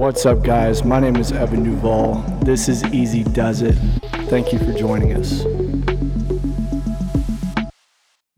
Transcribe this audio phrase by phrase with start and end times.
[0.00, 0.82] What's up, guys?
[0.82, 2.22] My name is Evan Duval.
[2.42, 3.74] This is Easy Does It.
[4.30, 5.44] Thank you for joining us.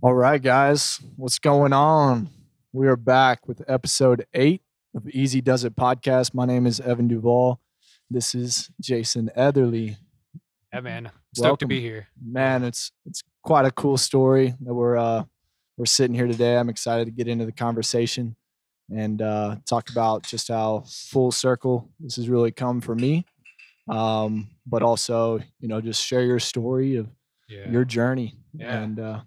[0.03, 2.31] All right, guys, what's going on?
[2.73, 4.63] We are back with episode eight
[4.97, 6.35] of the Easy Does It podcast.
[6.35, 7.61] My name is Evan Duval.
[8.11, 9.99] This is Jason Eatherly.
[10.73, 11.13] Yeah, man.
[11.33, 12.09] Stoked to be here.
[12.21, 15.23] Man, it's it's quite a cool story that we're uh,
[15.77, 16.57] we're sitting here today.
[16.57, 18.35] I'm excited to get into the conversation
[18.95, 23.25] and uh, talk about just how full circle this has really come for me,
[23.89, 27.09] um, but also you know just share your story of
[27.49, 27.71] Yeah.
[27.71, 28.37] your journey.
[28.55, 28.79] Yeah.
[28.83, 29.21] And uh,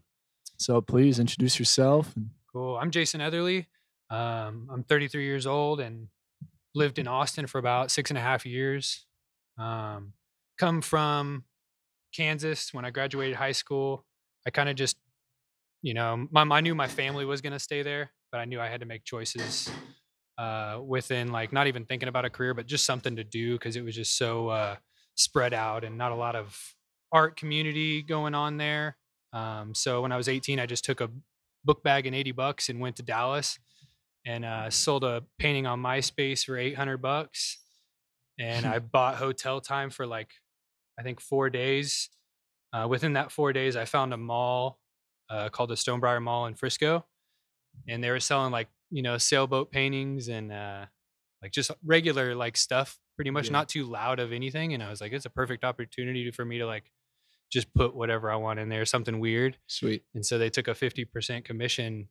[0.58, 2.14] so please introduce yourself.
[2.54, 2.78] Cool.
[2.78, 3.68] I'm Jason Eatherly.
[4.10, 6.08] Um, I'm 33 years old and
[6.76, 9.06] lived in Austin for about six and a half years.
[9.58, 10.14] Um,
[10.60, 11.44] come from
[12.16, 14.06] Kansas when I graduated high school.
[14.46, 14.96] I kind of just,
[15.82, 18.60] you know, my, I knew my family was going to stay there, but I knew
[18.60, 19.72] I had to make choices
[20.38, 23.78] uh, within like not even thinking about a career, but just something to do because
[23.78, 24.76] it was just so uh,
[25.16, 26.60] spread out and not a lot of
[27.14, 28.98] art community going on there.
[29.32, 31.10] Um, so when I was 18, I just took a
[31.64, 33.58] book bag and 80 bucks and went to Dallas
[34.26, 37.60] and uh, sold a painting on MySpace for 800 bucks.
[38.38, 40.32] And I bought hotel time for like,
[41.00, 42.10] I think four days.
[42.74, 44.78] Uh, within that four days, I found a mall
[45.30, 47.06] uh, called the Stonebriar Mall in Frisco.
[47.88, 50.86] And they were selling like, you know, sailboat paintings and uh,
[51.42, 53.54] like just regular like stuff, pretty much Yeah.
[53.54, 54.74] not too loud of anything.
[54.74, 56.92] And I was like, it's a perfect opportunity for me to like
[57.52, 59.58] just put whatever I want in there, something weird.
[59.68, 60.04] Sweet.
[60.14, 62.10] And so they took a 50% commission.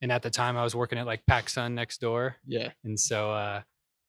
[0.00, 2.36] And at the time I was working at like PacSun next door.
[2.46, 2.70] Yeah.
[2.84, 3.62] And so uh,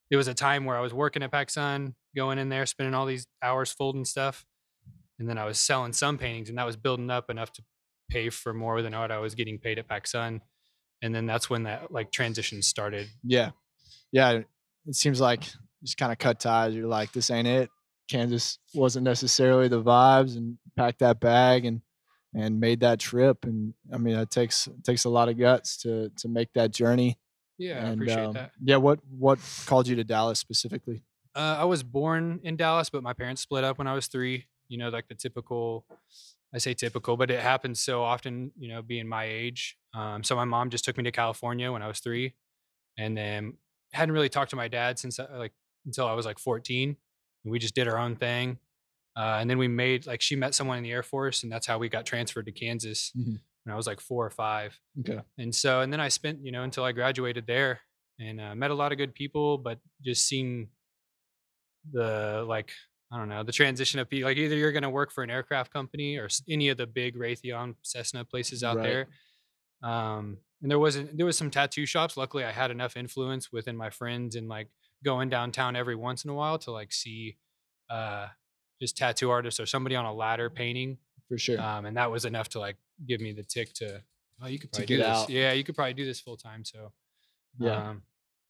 [0.09, 3.05] it was a time where I was working at PacSun, going in there, spending all
[3.05, 4.45] these hours folding stuff.
[5.19, 7.63] And then I was selling some paintings and that was building up enough to
[8.09, 10.41] pay for more than what I was getting paid at PacSun.
[11.03, 13.09] And then that's when that like transition started.
[13.23, 13.51] Yeah.
[14.11, 14.41] Yeah.
[14.87, 15.43] It seems like
[15.83, 16.73] just kind of cut ties.
[16.73, 17.69] You're like, this ain't it.
[18.09, 21.81] Kansas wasn't necessarily the vibes and packed that bag and
[22.33, 23.45] and made that trip.
[23.45, 26.71] And I mean, it takes it takes a lot of guts to to make that
[26.71, 27.19] journey.
[27.57, 28.51] Yeah, and, I appreciate um, that.
[28.63, 28.77] Yeah.
[28.77, 31.03] What what called you to Dallas specifically?
[31.35, 34.45] Uh, I was born in Dallas, but my parents split up when I was three.
[34.69, 35.85] You know, like the typical,
[36.53, 39.75] I say typical, but it happens so often, you know, being my age.
[39.93, 42.33] Um, so my mom just took me to California when I was three
[42.97, 43.53] and then
[43.91, 45.53] hadn't really talked to my dad since uh, like
[45.85, 46.95] until I was like 14.
[47.43, 48.59] And we just did our own thing.
[49.15, 51.67] Uh, and then we made like she met someone in the Air Force, and that's
[51.67, 53.39] how we got transferred to Kansas Mhm.
[53.63, 54.79] when I was like four or five.
[55.01, 55.19] Okay.
[55.37, 57.81] And so, and then I spent, you know, until I graduated there
[58.19, 60.69] and uh, met a lot of good people, but just seeing
[61.91, 62.71] the like,
[63.13, 64.27] I don't know, the transition of people.
[64.29, 67.15] Like either you're going to work for an aircraft company or any of the big
[67.15, 68.83] Raytheon, Cessna places out Right.
[68.83, 69.07] there.
[69.89, 72.17] Um, and there wasn't, there was some tattoo shops.
[72.17, 74.69] Luckily, I had enough influence within my friends and like
[75.03, 77.37] going downtown every once in a while to like see
[77.89, 78.27] uh,
[78.81, 80.97] just tattoo artists or somebody on a ladder painting
[81.27, 81.59] For sure.
[81.61, 84.01] um, and that was enough to like give me the tick to
[84.41, 85.29] oh you could probably do this out.
[85.29, 86.91] yeah you could probably do this full time so
[87.59, 87.89] Yeah.
[87.89, 88.03] um,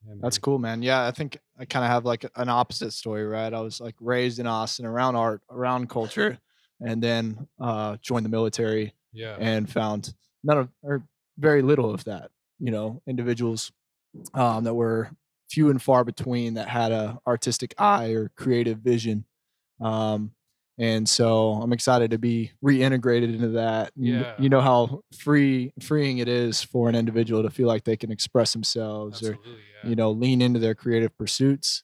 [0.08, 0.82] yeah, That's cool, man.
[0.82, 3.54] Yeah, I think I kind of have like an opposite story, right?
[3.54, 6.40] I was like raised in Austin around art, around culture,
[6.82, 10.14] and then uh, joined the military yeah and found
[10.44, 11.04] none of or
[11.38, 12.32] very little of that.
[12.60, 13.72] You know, individuals
[14.34, 15.12] um, that were
[15.50, 19.26] few and far between that had a artistic eye or creative vision.
[19.82, 20.32] Um,
[20.80, 23.92] and so I'm excited to be reintegrated into that.
[23.96, 24.34] You Yeah.
[24.40, 28.12] You know how free freeing it is for an individual to feel like they can
[28.12, 29.90] express themselves or yeah.
[29.90, 31.84] you know lean into their creative pursuits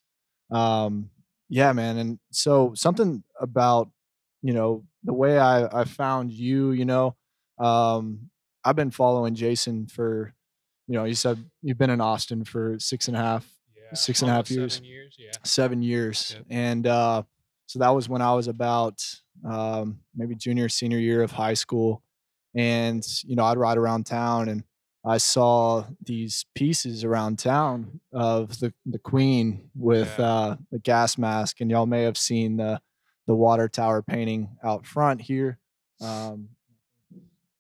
[0.52, 1.10] um
[1.50, 3.90] yeah man and so something about
[4.42, 7.16] you know the way i i found you you know
[7.60, 8.30] um
[8.64, 10.34] i've been following jason for
[10.88, 13.46] you know you said you've been in austin for six and a half
[13.76, 14.74] Yeah, Six and a half years.
[14.76, 15.16] Seven years.
[15.20, 15.32] Yeah.
[15.44, 16.46] seven years Yep.
[16.50, 17.24] and uh
[17.70, 19.00] so that was when i was about
[19.48, 22.02] um maybe junior senior year of high school
[22.56, 24.64] and you know i'd ride around town and
[25.06, 30.26] i saw these pieces around town of the the queen with Yeah.
[30.26, 32.82] uh the gas mask and y'all may have seen the
[33.28, 35.60] the water tower painting out front here
[36.02, 36.50] um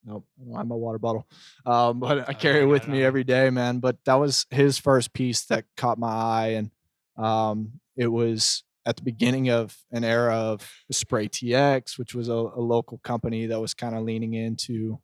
[0.06, 1.28] Nope, I don't have my water bottle.
[1.66, 3.80] Um, but I Oh, carry it with me every day, man.
[3.80, 6.72] But that was his first piece that caught my eye, and
[7.18, 12.33] um, it was at the beginning of an era of Spray TX, which was a,
[12.33, 15.00] a local company that was kind of leaning into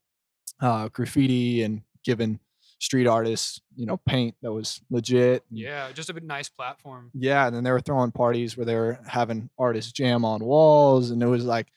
[0.60, 2.40] uh, graffiti and giving
[2.80, 5.44] street artists, you know, paint that was legit.
[5.52, 7.12] Yeah, just a bit nice platform.
[7.14, 11.12] yeah, and then they were throwing parties where they were having artists jam on walls,
[11.12, 11.68] and it was like,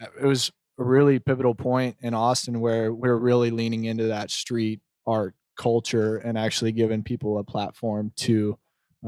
[0.00, 4.30] uh, it was a really pivotal point in Austin where we're really leaning into that
[4.30, 8.56] street art culture and actually giving people a platform to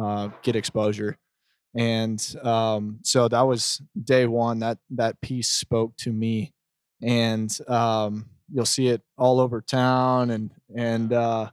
[0.01, 1.17] uh, get exposure.
[1.77, 4.59] And um, so that was day one.
[4.61, 6.53] That that piece spoke to me,
[7.03, 11.51] and um, you'll see it all over town, and and uh,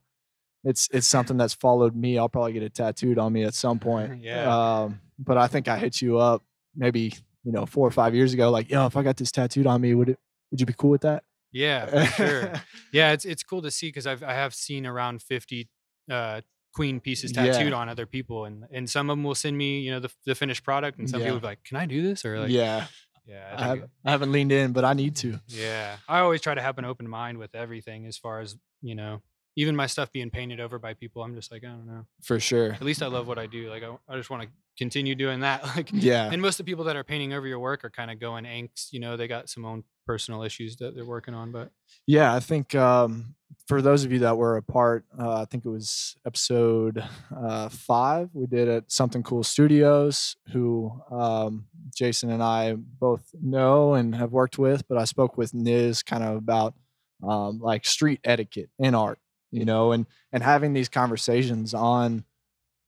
[0.64, 2.18] it's it's something that's followed me.
[2.18, 4.22] I'll probably get it tattooed on me at some point.
[4.24, 4.81] Yeah.
[4.81, 6.44] Um, but I think I hit you up
[6.75, 9.68] maybe you know four or five years ago, like, yo, if I got this tattooed
[9.68, 10.19] on me, would it
[10.52, 11.24] would you be cool with that?
[11.52, 12.54] Yeah, for sure.
[12.92, 15.69] Yeah, it's it's cool to see because I've I have seen around fifty
[16.10, 16.42] uh,
[16.77, 17.45] queen pieces Yeah.
[17.51, 20.12] tattooed on other people, and and some of them will send me you know the,
[20.25, 21.27] the finished product, and some Yeah.
[21.27, 22.88] people be like, "Can I do this?" Or like, yeah,
[23.25, 25.39] yeah, I, I have, I haven't leaned in, but I need to.
[25.47, 25.97] yeah.
[26.07, 29.21] I always try to have an open mind with everything as far as you know.
[29.59, 32.06] Even my stuff being painted over by people, I'm just like, I don't know.
[32.21, 32.74] For sure.
[32.74, 33.71] At least I love what I do.
[33.71, 35.63] Like, I, I just want to continue doing that.
[35.75, 36.30] Like, Yeah.
[36.31, 38.44] and most of the people that are painting over your work are kind of going
[38.45, 38.94] angst.
[38.94, 41.51] You know, they got some own personal issues that they're working on.
[41.51, 41.69] But
[42.07, 43.36] Yeah, I think um,
[43.68, 47.04] for those of you that were a part, uh, I think it was episode
[47.36, 48.30] uh, five.
[48.33, 54.31] We did at Something Cool Studios, who um, Jason and I both know and have
[54.31, 54.88] worked with.
[54.88, 56.74] But I spoke with Niz kind of about
[57.21, 59.19] um, like street etiquette in art,
[59.51, 62.24] you know, and and having these conversations on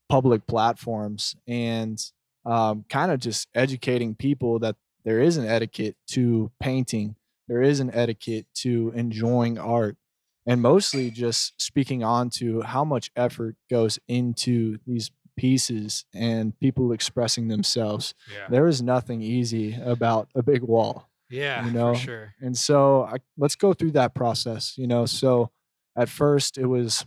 [0.07, 2.03] public platforms and
[2.45, 7.15] um, kind of just educating people that there is an etiquette to painting
[7.47, 9.97] there is an etiquette to enjoying art
[10.45, 16.91] and mostly just speaking on to how much effort goes into these pieces and people
[16.91, 18.13] expressing themselves.
[18.31, 22.35] Yeah, there is nothing easy about a big wall yeah, you know, for sure.
[22.39, 25.05] and so I, let's go through that process you know?
[25.05, 25.49] So
[25.95, 27.05] at first it was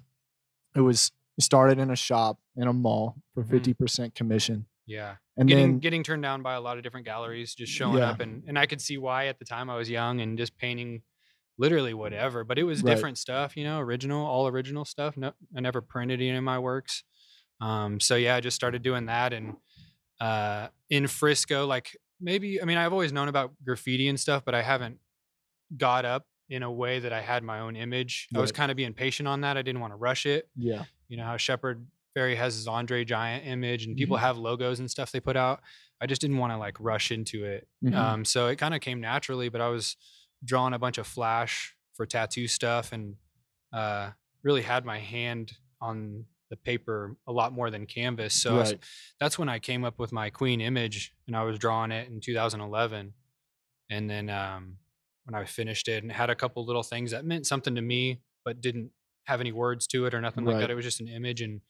[0.74, 3.50] it was started in a shop in a mall for Mhm.
[3.76, 5.16] 50% commission Yeah.
[5.36, 8.10] and getting then getting turned down by a lot of different galleries just showing Yeah.
[8.10, 10.56] up and and I could see why at the time I was young and just
[10.58, 11.02] painting
[11.58, 12.94] literally whatever but it was Right.
[12.94, 16.58] different stuff you know original all original stuff no I never printed any of my
[16.58, 17.04] works
[17.60, 19.54] um so yeah I just started doing that and
[20.20, 24.54] uh in Frisco like maybe I mean I've always known about graffiti and stuff but
[24.54, 24.98] I haven't
[25.76, 28.76] got up in a way that I had my own image I was kind of
[28.76, 31.86] being patient on that I didn't want to rush it yeah you know how Shepard
[32.16, 35.60] Fairey has his Andre Giant image and people have logos and stuff they put out.
[36.00, 37.68] I just didn't want to like rush into it.
[37.84, 37.94] Mhm.
[37.94, 39.96] Um, so it kind of came naturally, but I was
[40.44, 43.16] drawing a bunch of flash for tattoo stuff and
[43.72, 44.10] uh,
[44.42, 48.34] really had my hand on the paper a lot more than canvas.
[48.34, 48.74] So I was-
[49.20, 52.20] that's when I came up with my queen image and I was drawing it in
[52.20, 53.14] 2011.
[53.90, 54.76] And then um,
[55.24, 58.20] when I finished it and had a couple little things that meant something to me,
[58.44, 58.90] but didn't
[59.26, 60.70] have any words to it or nothing like that.
[60.70, 61.40] It was just an image.
[61.42, 61.60] And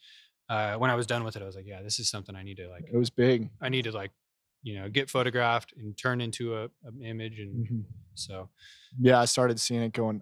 [0.52, 2.42] uh, when I was done with it, I was like, yeah, this is something I
[2.48, 4.12] need to like, it was big I need to like,
[4.62, 7.36] you know, get photographed and turn into a, an image.
[7.44, 7.84] And Mhm.
[8.14, 8.48] so,
[9.00, 10.20] yeah i started seeing it going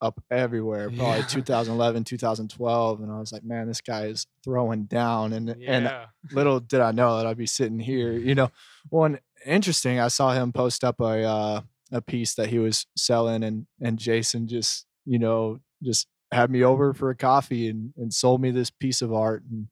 [0.00, 1.26] up everywhere probably Yeah.
[1.36, 5.84] 2011 2012 and i was like man this guy is throwing down and and
[6.38, 8.50] little did I know that I'd be sitting here, you know.
[8.90, 11.60] One interesting, I saw him post up a uh,
[11.90, 16.64] a piece that he was selling, and and Jason just you know just had me
[16.64, 19.68] over for a coffee and and sold me this piece of art, and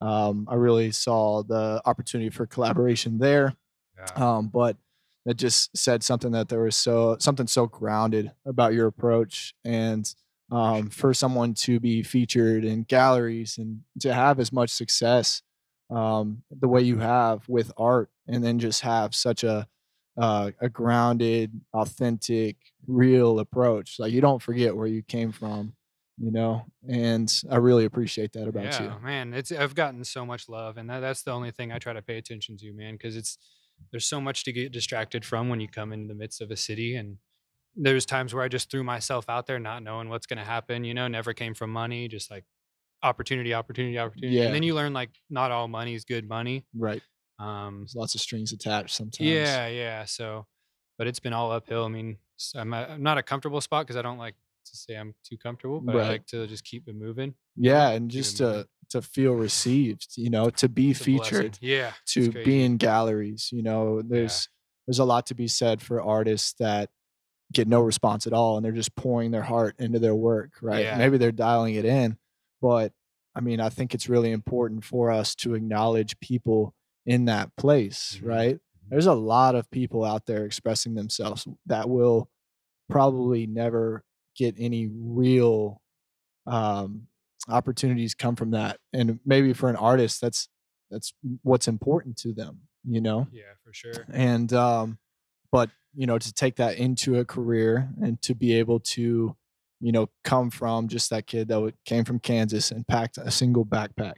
[0.00, 3.54] um, I really saw the opportunity for collaboration there.
[3.98, 4.36] yeah.
[4.36, 4.76] Um, but
[5.26, 10.12] it just said something that there was so something so grounded about your approach and
[10.50, 15.42] um, for someone to be featured in galleries and to have as much success
[15.90, 19.66] um, the way you have with art and then just have such a
[20.16, 22.56] uh, a grounded authentic
[22.86, 25.72] real approach like you don't forget where you came from
[26.16, 30.24] you know and i really appreciate that about yeah, you man, it's I've gotten so
[30.24, 32.94] much love, and that, that's the only thing I try to pay attention to, man,
[32.94, 33.36] because it's
[33.90, 36.56] there's so much to get distracted from when you come in the midst of a
[36.56, 37.16] city, and
[37.76, 40.84] there's times where I just threw myself out there, not knowing what's going to happen.
[40.84, 42.44] You know, never came from money, just like
[43.02, 44.44] opportunity, opportunity, opportunity, Yeah.
[44.44, 46.64] and then you learn like not all money is good money.
[46.76, 47.02] Right.
[47.40, 49.28] Um, There's lots of strings attached sometimes.
[49.28, 50.04] yeah, yeah.
[50.04, 50.46] So,
[50.96, 51.84] but it's been all uphill.
[51.84, 52.18] I mean,
[52.54, 55.36] I'm, at, I'm not a comfortable spot because I don't like to say I'm too
[55.38, 56.04] comfortable, but Right.
[56.04, 57.34] I like to just keep it moving.
[57.56, 58.62] Yeah, and just moving.
[58.64, 61.92] to to feel received, you know, to be It's featured, Yeah.
[62.08, 63.50] to be in galleries.
[63.52, 64.48] You know, there's
[64.86, 66.90] there's a lot to be said for artists that
[67.52, 70.84] get no response at all and they're just pouring their heart into their work, right?
[70.84, 70.98] Yeah.
[70.98, 72.18] Maybe they're dialing it in,
[72.60, 72.92] but
[73.34, 76.74] I mean, I think it's really important for us to acknowledge people
[77.06, 78.26] in that place, Mhm.
[78.28, 78.58] right?
[78.90, 82.28] There's a lot of people out there expressing themselves that will
[82.88, 84.04] probably never
[84.36, 85.80] get any real
[86.46, 87.06] um,
[87.48, 88.78] opportunities come from that.
[88.92, 90.48] And maybe for an artist, that's
[90.90, 91.12] that's
[91.42, 93.26] what's important to them, you know.
[93.32, 94.04] Yeah, for sure.
[94.12, 94.98] And um,
[95.50, 99.36] but you know, to take that into a career and to be able to,
[99.80, 103.64] you know, come from just that kid that came from Kansas and packed a single
[103.64, 104.14] backpack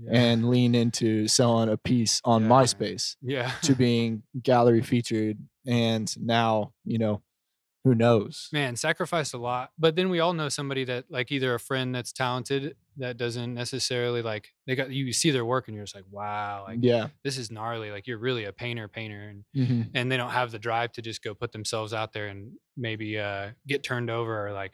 [0.00, 0.10] Yeah.
[0.12, 2.48] and lean into selling a piece on Yeah.
[2.48, 3.52] MySpace yeah.
[3.62, 7.22] to being gallery featured and now you know
[7.84, 8.48] who knows?
[8.52, 11.94] Man sacrificed a lot but then we all know somebody that like either a friend
[11.94, 15.94] that's talented that doesn't necessarily like they got you see their work and you're just
[15.94, 17.08] like wow like yeah.
[17.24, 19.90] this is gnarly like you're really a painter painter and Mhm.
[19.94, 23.18] and they don't have the drive to just go put themselves out there and maybe
[23.18, 24.72] uh get turned over or like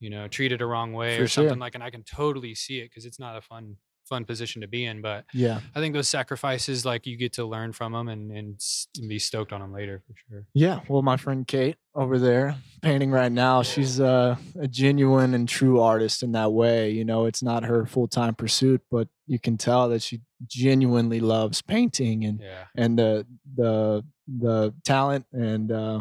[0.00, 2.80] you know treated a wrong way For or something like and i can totally see
[2.80, 3.76] it because it's not a fun
[4.08, 7.44] fun position to be in but yeah i think those sacrifices like you get to
[7.44, 8.60] learn from them and and,
[8.98, 12.56] and be stoked on them later for sure yeah well my friend kate over there
[12.82, 17.24] painting right now she's uh, a genuine and true artist in that way you know
[17.24, 22.40] it's not her full-time pursuit but you can tell that she genuinely loves painting and
[22.40, 24.04] yeah and the the
[24.38, 26.00] the talent and uh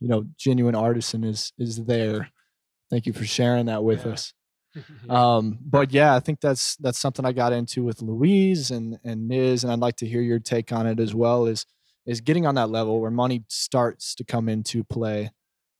[0.00, 2.30] you know genuine artisan is is there
[2.90, 4.12] thank you for sharing that with Yeah.
[4.12, 4.32] us.
[5.08, 9.30] Um, but yeah, I think that's that's something I got into with Louise and and
[9.30, 11.46] Niz, and I'd like to hear your take on it as well.
[11.46, 11.64] Is
[12.04, 15.30] is getting on that level where money starts to come into play,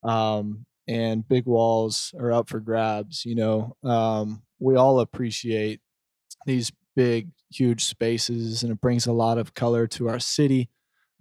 [0.02, 3.26] um, and big walls are up for grabs.
[3.26, 5.81] You know, um, we all appreciate
[6.47, 10.71] these big, huge spaces, and it brings a lot of color to our city.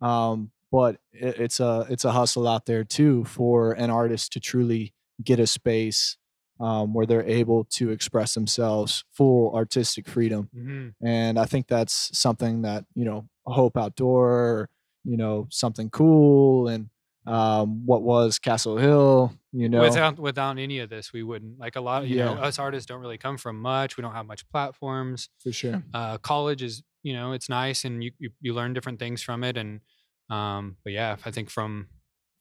[0.01, 4.39] Um, but it, it's a it's a hustle out there too for an artist to
[4.39, 4.93] truly
[5.23, 6.17] get a space
[6.59, 10.49] um, where they're able to express themselves full artistic freedom.
[10.55, 10.93] Mhm.
[11.03, 14.69] and i think that's something that you know hope outdoor or,
[15.05, 16.89] you know something cool and
[17.25, 19.81] um, what was castle hill you know?
[19.81, 22.41] Without without any of this we wouldn't like a lot of you know Yeah.
[22.47, 23.97] us artists don't really come from much.
[23.97, 25.29] We don't have much platforms.
[25.43, 25.83] For sure.
[25.93, 29.43] Uh college is you know it's nice and you you, you learn different things from
[29.43, 29.81] it and
[30.29, 31.87] um but yeah i think from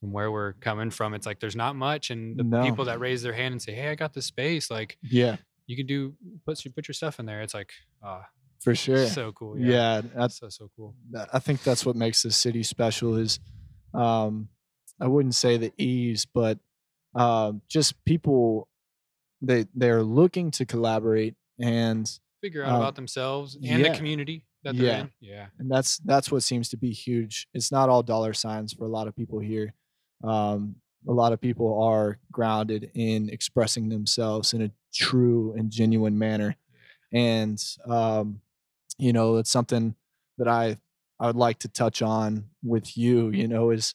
[0.00, 2.62] from where we're coming from it's like there's not much and the No.
[2.62, 5.36] people that raise their hand and say hey i got this space like yeah
[5.66, 7.70] you can do put your put your stuff in there it's like
[8.02, 8.24] ah
[8.60, 10.94] for sure so cool yeah, yeah, that's so so cool
[11.32, 13.38] I think that's what makes this city special is
[13.94, 14.48] um
[15.00, 16.58] I wouldn't say the ease, but
[17.14, 18.68] um just people
[19.42, 22.10] they they're looking to collaborate and
[22.42, 23.78] figure out Um, about themselves and yeah.
[23.90, 25.00] the community that they're Yeah.
[25.02, 27.46] in yeah and that's that's what seems to be huge.
[27.54, 29.74] It's not all dollar signs for a lot of people here.
[30.24, 30.76] Um
[31.08, 36.56] a lot of people are grounded in expressing themselves in a true and genuine manner.
[37.12, 38.40] And um
[38.98, 39.94] you know, it's something
[40.38, 40.78] that I
[41.20, 43.94] I would like to touch on with you, you know, is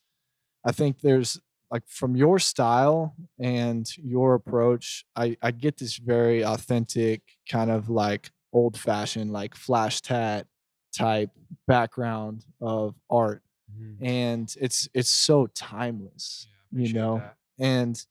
[0.66, 1.40] I think there's
[1.72, 7.90] like from your style and your approach, I, I get this very authentic kind of
[7.90, 10.48] like old fashioned, like flash tat
[10.96, 11.30] type
[11.68, 13.42] background of art.
[13.80, 13.98] Mhm.
[14.06, 17.18] And it's it's so timeless, Yeah, you know.
[17.20, 17.38] that.
[17.60, 18.06] And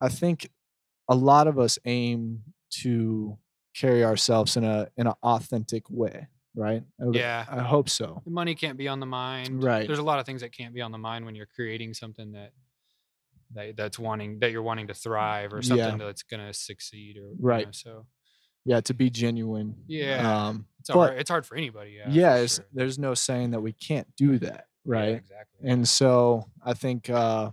[0.00, 0.50] I think
[1.08, 2.42] a lot of us aim
[2.82, 3.38] to
[3.74, 6.82] carry ourselves in a in an authentic way, right?
[7.00, 7.46] I Yeah.
[7.48, 8.22] I hope so.
[8.24, 9.62] The money can't be on the mind.
[9.62, 9.86] Right.
[9.86, 12.32] There's a lot of things that can't be on the mind when you're creating something
[12.32, 12.52] that
[13.52, 16.06] that that's wanting that you're wanting to thrive or something Yeah.
[16.06, 17.66] that's gonna succeed or you Right.
[17.66, 18.06] know, so
[18.64, 19.84] Yeah, to be genuine.
[19.88, 20.46] Yeah.
[20.48, 21.18] Um, it's but hard.
[21.18, 21.92] It's hard for anybody.
[21.92, 22.10] Yeah.
[22.10, 22.66] yeah, sure.
[22.72, 25.14] there's no saying that we can't do that, Yeah, right?
[25.16, 25.68] exactly.
[25.68, 27.50] And so I think, uh,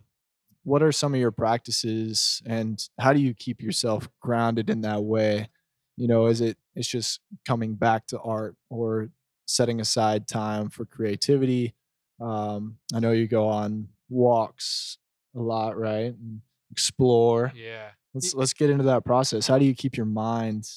[0.64, 5.02] what are some of your practices, and how do you keep yourself grounded in that
[5.04, 5.48] way?
[5.96, 9.10] You know, is it it's just coming back to art or
[9.46, 11.74] setting aside time for creativity?
[12.20, 14.98] Um, I know you go on walks
[15.36, 16.14] a lot, right?
[16.14, 16.42] And
[16.72, 17.54] explore.
[17.56, 17.92] yeah.
[18.14, 19.48] Let's let's get into that process.
[19.48, 20.68] How do you keep your mind?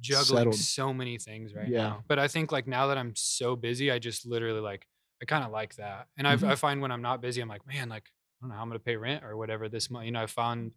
[0.00, 0.54] Juggling settled.
[0.56, 1.82] so many things right Yeah.
[1.82, 2.04] now.
[2.08, 4.86] But I think like now that I'm so busy, I just literally like
[5.22, 6.08] I kind of like that.
[6.18, 6.48] And I've, Mhm.
[6.50, 8.68] I find when I'm not busy, I'm like, man, like I don't know how I'm
[8.68, 10.06] gonna pay rent or whatever this month.
[10.06, 10.72] You know, I found,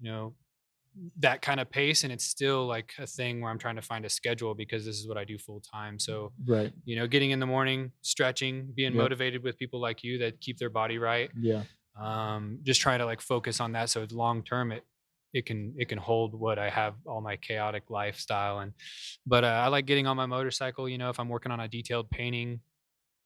[0.00, 0.36] you know,
[1.18, 4.06] that kind of pace and it's still like a thing where I'm trying to find
[4.06, 5.98] a schedule because this is what I do full time.
[5.98, 6.72] So, Right.
[6.86, 9.02] you know, getting in the morning, stretching, being Yep.
[9.02, 11.30] motivated with people like you that keep their body right.
[11.38, 11.64] Yeah.
[11.96, 13.90] Um, just trying to like focus on that.
[13.90, 14.84] So it's long term it
[15.34, 18.72] it can it can hold what I have all my chaotic lifestyle and
[19.26, 21.68] but uh, I like getting on my motorcycle, you know, if I'm working on a
[21.68, 22.60] detailed painting,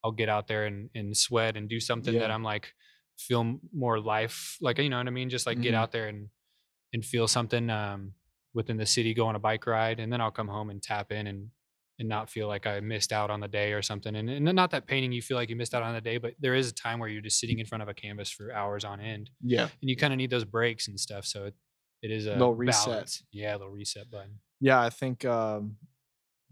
[0.04, 2.72] I'll get out there and, and sweat and do something that I'm like
[3.18, 5.28] feel more life like you know what I mean?
[5.30, 5.78] Just like get Mhm.
[5.78, 6.28] out there and
[6.92, 8.12] and feel something um
[8.54, 11.12] within the city, go on a bike ride, and then I'll come home and tap
[11.12, 11.50] in and
[11.98, 14.16] and not feel like I missed out on the day or something.
[14.16, 16.32] And, and not that painting you feel like you missed out on the day, but
[16.40, 18.84] there is a time where you're just sitting in front of a canvas for hours
[18.86, 19.64] on end, Yeah.
[19.82, 21.26] and you kind of need those breaks and stuff.
[21.26, 21.54] So it,
[22.00, 22.86] it is a Little reset.
[22.86, 23.22] balance.
[23.32, 24.40] Yeah, a little reset button.
[24.60, 25.76] Yeah, I think um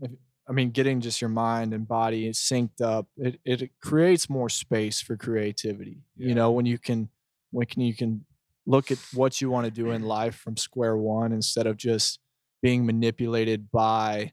[0.02, 0.10] if,
[0.48, 5.00] I mean getting just your mind and body synced up, it it creates more space
[5.00, 5.98] for creativity.
[6.16, 6.28] Yeah.
[6.28, 7.10] You know, when you can
[7.50, 8.24] when can you can
[8.66, 12.20] look at what you want to do in life from square one instead of just
[12.62, 14.32] being manipulated by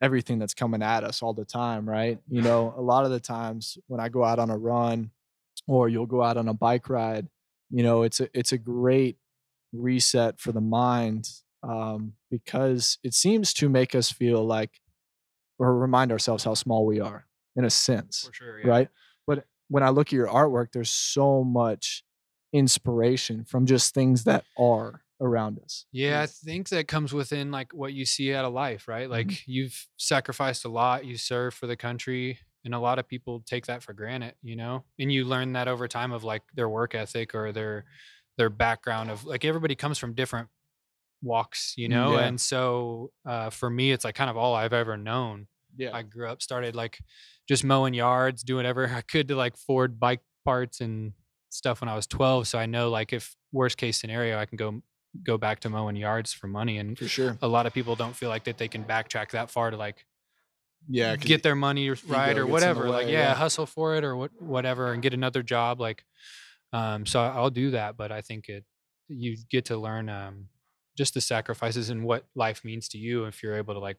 [0.00, 2.18] everything that's coming at us all the time, right?
[2.28, 5.10] You know, a lot of the times when I go out on a run
[5.68, 7.28] or you'll go out on a bike ride,
[7.70, 9.16] you know, it's a it's a great
[9.72, 11.28] reset for the mind
[11.62, 14.80] um, because it seems to make us feel like
[15.62, 17.26] or remind ourselves how small we are
[17.56, 18.60] in a sense, For sure.
[18.60, 18.66] Yeah.
[18.68, 18.88] right?
[19.26, 22.04] But when I look at your artwork, there's so much
[22.52, 25.86] inspiration from just things that are around us.
[25.92, 29.08] Yeah, I think that comes within like what you see out of life, right?
[29.08, 29.50] Like Mm-hmm.
[29.50, 33.66] you've sacrificed a lot, you serve for the country, and a lot of people take
[33.66, 34.84] that for granted, you know?
[34.98, 37.84] And you learn that over time of like their work ethic or their
[38.38, 40.48] their background of like everybody comes from different
[41.22, 42.14] walks, you know?
[42.14, 42.24] Yeah.
[42.26, 45.46] And so uh for me it's like kind of all I've ever known.
[45.76, 46.98] Yeah, I grew up started like
[47.48, 51.12] just mowing yards, doing whatever I could to like Ford bike parts and
[51.50, 54.56] stuff when I was 12, so I know like if worst case scenario I can
[54.56, 54.82] go
[55.22, 57.36] go back to mowing yards for money and for sure.
[57.42, 60.06] a lot of people don't feel like that they can backtrack that far to like
[60.88, 63.34] yeah get their money right or whatever like yeah, yeah.
[63.34, 66.04] hustle for it or what whatever and get another job like
[66.72, 68.64] um so I'll do that but I think it
[69.08, 70.46] you get to learn um
[70.96, 73.98] just the sacrifices and what life means to you if you're able to like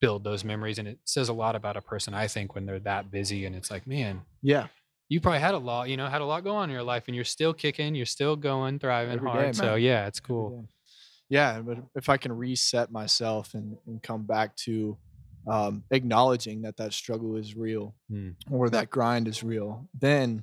[0.00, 2.80] build those memories and it says a lot about a person I think when they're
[2.80, 4.68] that busy and it's like man yeah,
[5.08, 7.04] you probably had a lot you know had a lot going on in your life
[7.06, 10.66] and you're still kicking you're still going thriving Every day, hard so yeah it's cool.
[11.28, 14.98] Yeah, but if I can reset myself and, and come back to
[15.46, 18.30] um, acknowledging that that struggle is real Hmm.
[18.50, 20.42] or that grind is real, then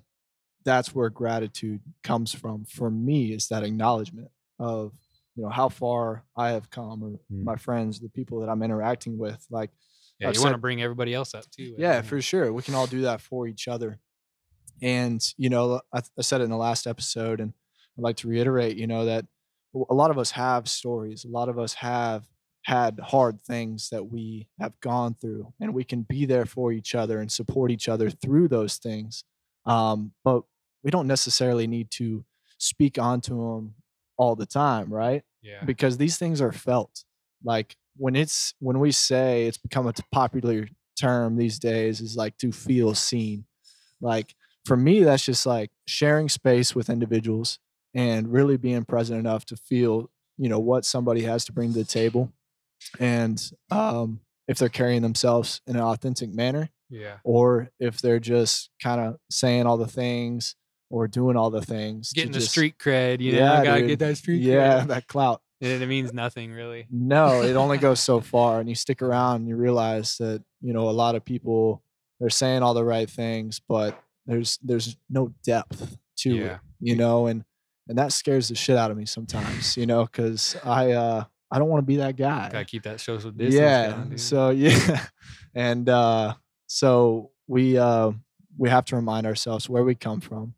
[0.64, 2.64] that's where gratitude comes from.
[2.64, 4.94] For me, is that acknowledgement of
[5.38, 7.44] you know how far I have come, or Hmm.
[7.46, 9.46] my friends, the people that I'm interacting with.
[9.50, 9.72] Like,
[10.20, 12.06] yeah I've you want to bring everybody else up too I yeah, think.
[12.08, 12.52] for sure.
[12.52, 14.00] We can all do that for each other.
[14.82, 17.54] And, you know, I, I said it in the last episode, and
[17.98, 19.26] I'd like to reiterate, you know, that
[19.90, 21.26] a lot of us have stories.
[21.26, 22.28] A lot of us have
[22.64, 26.94] had hard things that we have gone through, and we can be there for each
[26.96, 29.24] other and support each other through those things.
[29.66, 30.44] Um, but
[30.84, 32.26] we don't necessarily need to
[32.60, 33.76] speak onto them
[34.18, 35.24] all the time, right?
[35.42, 35.64] yeah.
[35.64, 37.04] Because these things are felt.
[37.44, 40.68] Like when it's when we say it's become a popular
[41.00, 43.46] term these days is like to feel seen.
[44.02, 47.60] Like for me that's just like sharing space with individuals
[47.94, 51.80] and really being present enough to feel you know what somebody has to bring to
[51.80, 52.32] the table
[53.00, 57.16] and um if they're carrying themselves in an authentic manner yeah.
[57.24, 60.56] or if they're just kind of saying all the things
[60.90, 63.90] or doing all the things getting the just- street cred, you know, Yeah, gotta dude.
[63.90, 64.88] get that street yeah cred.
[64.94, 66.88] that clout And it means nothing really.
[66.90, 70.74] no, it only goes so far, and you stick around and you realize that you
[70.74, 71.82] know a lot of people
[72.20, 77.28] they're saying all the right things, but there's there's no depth to it, you know,
[77.28, 77.44] and
[77.90, 81.60] and that scares the shit out of me sometimes, you know, because I uh I
[81.60, 82.50] don't want to be that guy.
[82.52, 83.56] Gotta keep that social distance.
[83.56, 83.92] yeah.
[84.10, 84.20] dude.
[84.20, 85.06] so yeah,
[85.56, 86.34] and uh
[86.66, 88.12] so we uh
[88.58, 90.56] we have to remind ourselves where we come from,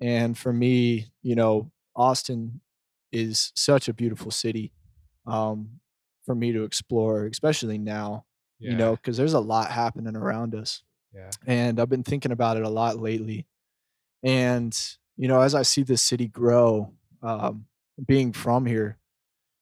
[0.00, 2.60] and for me, you know, Austin
[3.12, 4.72] is such a beautiful city
[5.26, 5.80] um,
[6.24, 8.24] for me to explore, especially now,
[8.58, 8.70] yeah.
[8.72, 10.82] you know, because there's a lot happening around us.
[11.14, 13.46] yeah, And I've been thinking about it a lot lately.
[14.22, 14.78] And,
[15.16, 17.66] you know, as I see this city grow, um,
[18.06, 18.98] being from here,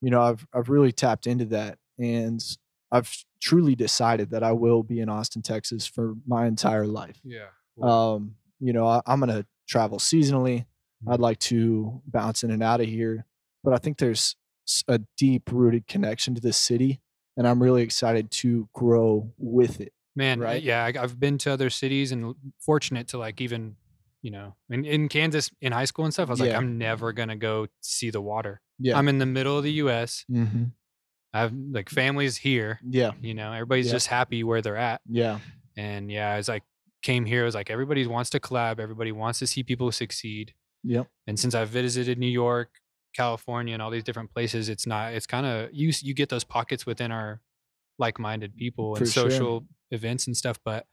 [0.00, 1.78] you know, I've, I've really tapped into that.
[1.98, 2.42] And
[2.90, 7.20] I've truly decided that I will be in Austin, Texas for my entire life.
[7.24, 7.46] yeah.
[7.76, 7.90] Cool.
[7.90, 10.66] Um, you know, I, I'm going to travel seasonally.
[11.06, 11.22] I'd Mhm.
[11.22, 13.26] like to bounce in and out of here,
[13.62, 14.36] but I think there's
[14.88, 17.00] a deep rooted connection to this city,
[17.36, 19.92] and I'm really excited to grow with it.
[20.16, 20.62] Man, right?
[20.62, 23.76] yeah, I've been to other cities and fortunate to like even
[24.22, 27.12] you know, in, in Kansas in high school and stuff, I was like, I'm never
[27.12, 28.62] gonna go see the water.
[28.78, 28.96] Yeah.
[28.96, 30.24] I'm in the middle of the U.S.
[30.30, 30.64] hmm
[31.34, 32.80] I have like families here.
[32.88, 33.10] Yeah.
[33.20, 33.92] You know, everybody's Yeah.
[33.92, 35.02] just happy where they're at.
[35.06, 35.40] Yeah.
[35.76, 36.62] And yeah, it's I
[37.04, 38.80] came here, it was like everybody wants to collab.
[38.80, 40.54] Everybody wants to see people succeed.
[40.82, 41.06] Yep.
[41.28, 42.70] And since I've visited New York,
[43.14, 45.14] California, and all these different places, it's not.
[45.14, 45.92] It's kind of you.
[46.02, 47.40] You get those pockets within our
[47.98, 49.30] like-minded people For and sure.
[49.30, 50.58] social events and stuff.
[50.64, 50.86] But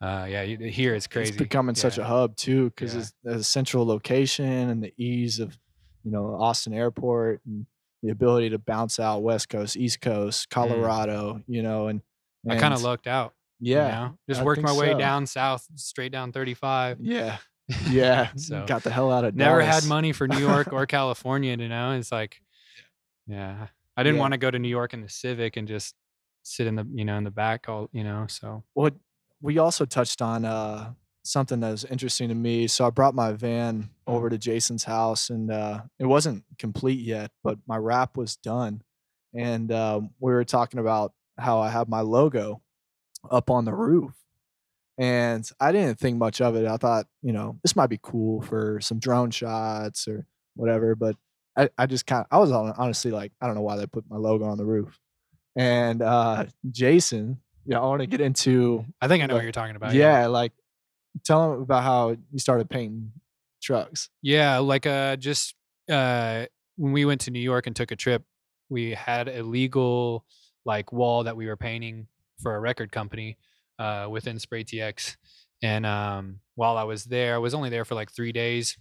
[0.00, 1.30] uh, yeah, you, here it's crazy.
[1.30, 3.00] It's becoming such a hub too, because Yeah.
[3.00, 5.58] it's a central location and the ease of,
[6.04, 7.66] you know, Austin Airport and
[8.04, 12.02] the ability to bounce out West Coast, East Coast, Colorado, you know, and,
[12.46, 12.52] Mm.
[12.52, 13.34] I kind of lucked out.
[13.60, 13.88] You Yeah.
[13.88, 14.18] know?
[14.28, 14.98] just I worked my way so.
[14.98, 16.98] down south, straight down 35.
[17.00, 17.38] Yeah.
[17.90, 18.30] Yeah.
[18.36, 21.68] So, Got the hell out of never had money for New York or California, you
[21.68, 21.92] know.
[21.92, 22.40] It's like,
[23.26, 23.66] yeah,
[23.96, 24.20] I didn't Yeah.
[24.22, 25.94] want to go to New York in the Civic and just
[26.42, 28.26] sit in the, you know, in the back, all you know.
[28.28, 28.90] So Well,
[29.42, 30.92] we also touched on uh,
[31.24, 32.68] something that was interesting to me.
[32.68, 37.30] So I brought my van over to Jason's house, and uh, it wasn't complete yet,
[37.44, 38.82] but my wrap was done.
[39.34, 42.62] And um, we were talking about how I have my logo
[43.30, 44.12] up on the roof.
[44.98, 46.66] And I didn't think much of it.
[46.66, 50.26] I thought, you know, this might be cool for some drone shots or
[50.56, 50.96] whatever.
[50.96, 51.14] But
[51.56, 54.04] I, I just kind of, I was honestly like, I don't know why they put
[54.10, 54.98] my logo on the roof.
[55.56, 59.44] And uh, Jason, yeah, I want to get into I think I know Like, what
[59.44, 59.94] you're talking about.
[59.94, 60.52] yeah, like
[61.24, 63.12] tell them about how you started painting
[63.62, 64.08] trucks.
[64.22, 65.54] Yeah, like uh just
[65.90, 68.22] uh when we went to New York and took a trip,
[68.68, 70.24] we had a legal
[70.64, 72.06] like wall that we were painting
[72.40, 73.36] for a record company
[73.78, 75.16] uh within Spray TX.
[75.62, 78.76] And um while I was there, I was only there for like 3 days.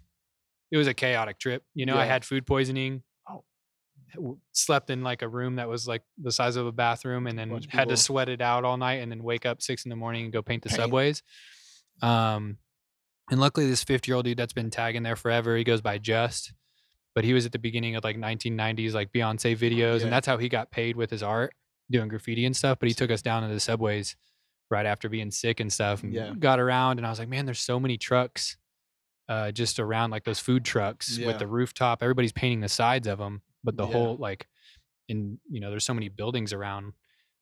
[0.71, 1.63] It was a chaotic trip.
[1.73, 3.03] You know, I had food poisoning.
[3.29, 4.37] Oh.
[4.51, 7.49] Slept in like a room that was like the size of a bathroom, and then
[7.51, 9.95] had people- to sweat it out all night, and then wake up six in the
[9.95, 10.81] morning and go paint the Paint.
[10.81, 11.23] subways.
[12.01, 12.57] Um,
[13.29, 15.97] and luckily, this 50 year old dude that's been tagging there forever, he goes by
[15.97, 16.53] Just,
[17.15, 19.97] but he was at the beginning of like 1990s, like Beyonce videos.
[19.99, 20.03] Yeah.
[20.05, 21.53] And that's how he got paid with his art,
[21.89, 22.77] doing graffiti and stuff.
[22.79, 24.15] But he took us down to the subways
[24.69, 26.33] right after being sick and stuff and Yeah.
[26.37, 26.97] got around.
[26.97, 28.57] And I was like, man, there's so many trucks
[29.29, 31.27] uh, just around, like those food trucks Yeah.
[31.27, 32.01] with the rooftop.
[32.01, 33.91] Everybody's painting the sides of them, but the Yeah.
[33.91, 34.47] whole, like,
[35.09, 36.93] in, you know, there's so many buildings around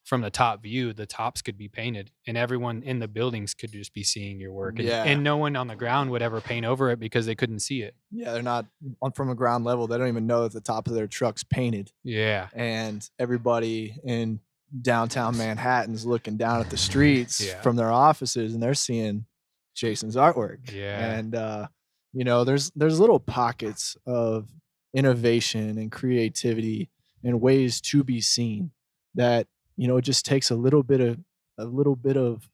[0.05, 3.71] from the top view, the tops could be painted and everyone in the buildings could
[3.71, 4.77] just be seeing your work.
[4.79, 5.03] And, Yeah.
[5.03, 7.81] and no one on the ground would ever paint over it because they couldn't see
[7.81, 7.95] it.
[8.11, 8.67] Yeah, they're not
[9.01, 9.87] on from a ground level.
[9.87, 12.49] They don't even know that the top of their truck's painted, Yeah.
[12.53, 14.39] and everybody in
[14.81, 17.59] downtown Manhattan's looking down at the streets Yeah.
[17.61, 19.25] from their offices, and they're seeing
[19.73, 20.71] Jason's artwork.
[20.71, 21.15] Yeah.
[21.15, 21.67] and uh,
[22.13, 24.49] you know, there's there's little pockets of
[24.93, 26.89] innovation and creativity
[27.23, 28.71] and ways to be seen
[29.15, 31.19] that you know it just takes a little bit of
[31.57, 32.49] a little bit of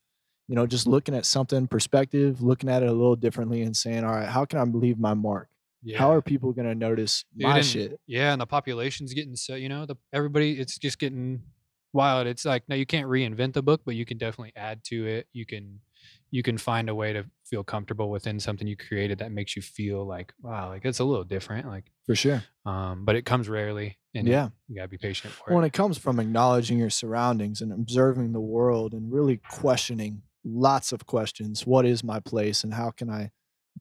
[0.48, 4.04] you know just looking at something perspective looking at it a little differently and saying
[4.04, 5.50] all right how can i leave my mark
[5.84, 5.98] yeah.
[5.98, 9.36] how are people going to notice Dude, my and- shit Yeah, and the population's getting
[9.36, 11.42] so you know the everybody it's just getting
[11.94, 12.28] wild.
[12.28, 15.28] It's like now you can't reinvent the book, but you can definitely add to it.
[15.34, 15.80] You can
[16.30, 19.62] you can find a way to feel comfortable within something you created that makes you
[19.62, 21.68] feel like wow, like it's a little different.
[21.68, 25.54] Like for sure um, but it comes rarely, and yeah you gotta be patient for
[25.54, 25.68] when it.
[25.68, 31.06] it comes from acknowledging your surroundings and observing the world and really questioning lots of
[31.06, 33.30] questions what is my place and how can i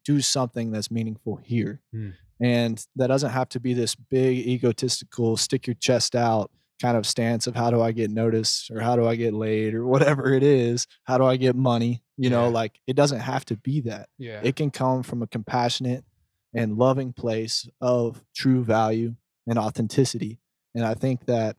[0.04, 2.10] do something that's meaningful here Hmm.
[2.40, 7.06] and that doesn't have to be this big egotistical stick your chest out kind of
[7.06, 8.70] stance of how do i get noticed?
[8.70, 9.74] or how do i get laid?
[9.74, 12.02] or whatever it is how do i get money?
[12.16, 14.08] you know like it doesn't have to be that.
[14.18, 16.04] Yeah, it can come from a compassionate
[16.52, 19.14] and loving place of true value
[19.46, 20.40] and authenticity.
[20.74, 21.56] And I think that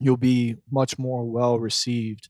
[0.00, 2.28] you'll be much more well received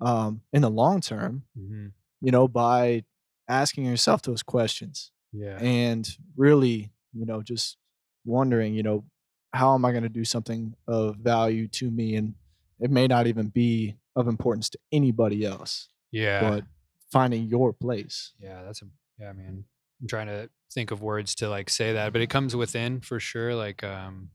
[0.00, 1.92] um, in the long term, Mhm.
[2.20, 3.04] you know, by
[3.48, 7.76] asking yourself those questions yeah, and really, you know, just
[8.24, 9.04] wondering, you know,
[9.52, 12.16] how am I going to do something of value to me?
[12.16, 12.34] And
[12.78, 16.40] it may not even be of importance to anybody else, yeah.
[16.40, 16.64] but
[17.12, 18.32] finding your place.
[18.38, 18.86] Yeah, that's a
[19.18, 19.64] yeah, man.
[20.00, 23.20] I'm trying to think of words to like say that, but it comes within for
[23.20, 23.54] sure.
[23.54, 24.30] Like um,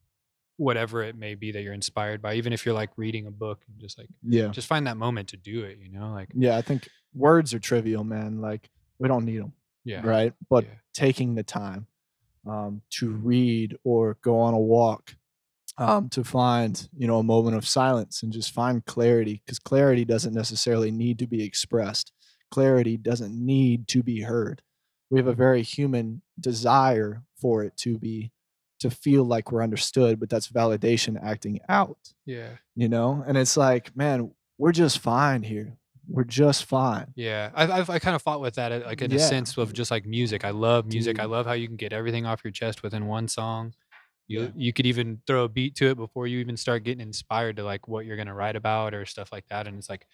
[0.58, 3.63] whatever it may be that you're inspired by, even if you're like reading a book
[3.67, 4.49] and just like Yeah.
[4.49, 5.80] just find that moment to do it.
[5.80, 8.41] You know, like Yeah, I think words are trivial, man.
[8.41, 10.34] Like we don't need them, yeah, right?
[10.49, 10.71] But yeah.
[10.93, 11.88] taking the time
[12.47, 15.15] um, to read or go on a walk,
[15.77, 20.05] um, to find you know a moment of silence and just find clarity, because clarity
[20.05, 22.12] doesn't necessarily need to be expressed.
[22.51, 24.62] Clarity doesn't need to be heard.
[25.10, 28.31] We have a very human desire for it to be
[28.79, 33.58] to feel like we're understood, but that's validation acting out yeah, you know and it's
[33.58, 35.77] like man we're just fine here
[36.08, 37.13] we're just fine.
[37.15, 39.74] Yeah, I've, I've I kind of fought with that, uh, like in a sense of
[39.74, 40.46] just like music.
[40.46, 41.20] I love music.
[41.20, 43.74] I love how you can get everything off your chest within one song.
[44.28, 44.52] You Yeah.
[44.56, 47.63] you could even throw a beat to it before you even start getting inspired to
[47.63, 49.68] like what you're gonna write about or stuff like that.
[49.68, 50.08] And it's like,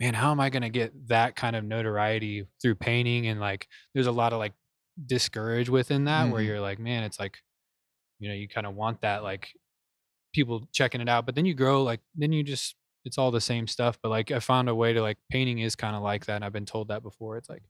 [0.00, 3.26] man, how am I gonna get that kind of notoriety through painting?
[3.28, 4.54] And like, there's a lot of like
[5.06, 6.46] discourage within that where Mhm.
[6.46, 7.38] you're like, man, it's like,
[8.20, 9.54] you know, you kind of want that like
[10.34, 13.40] people checking it out, but then you grow like then you just it's all the
[13.40, 13.98] same stuff.
[14.02, 16.36] But like I found a way to like painting is kind of like that.
[16.36, 17.36] And I've been told that before.
[17.36, 17.62] It's like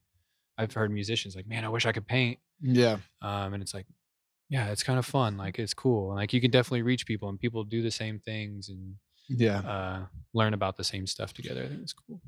[0.57, 2.39] I've heard musicians like, man, I wish I could paint.
[2.61, 2.97] Yeah.
[3.21, 3.87] Um, and it's like,
[4.49, 5.37] yeah, it's kind of fun.
[5.37, 6.11] Like it's cool.
[6.11, 8.95] And like you can definitely reach people and people do the same things and
[9.29, 9.59] Yeah.
[9.59, 11.63] uh, learn about the same stuff together.
[11.63, 12.21] I think it's cool.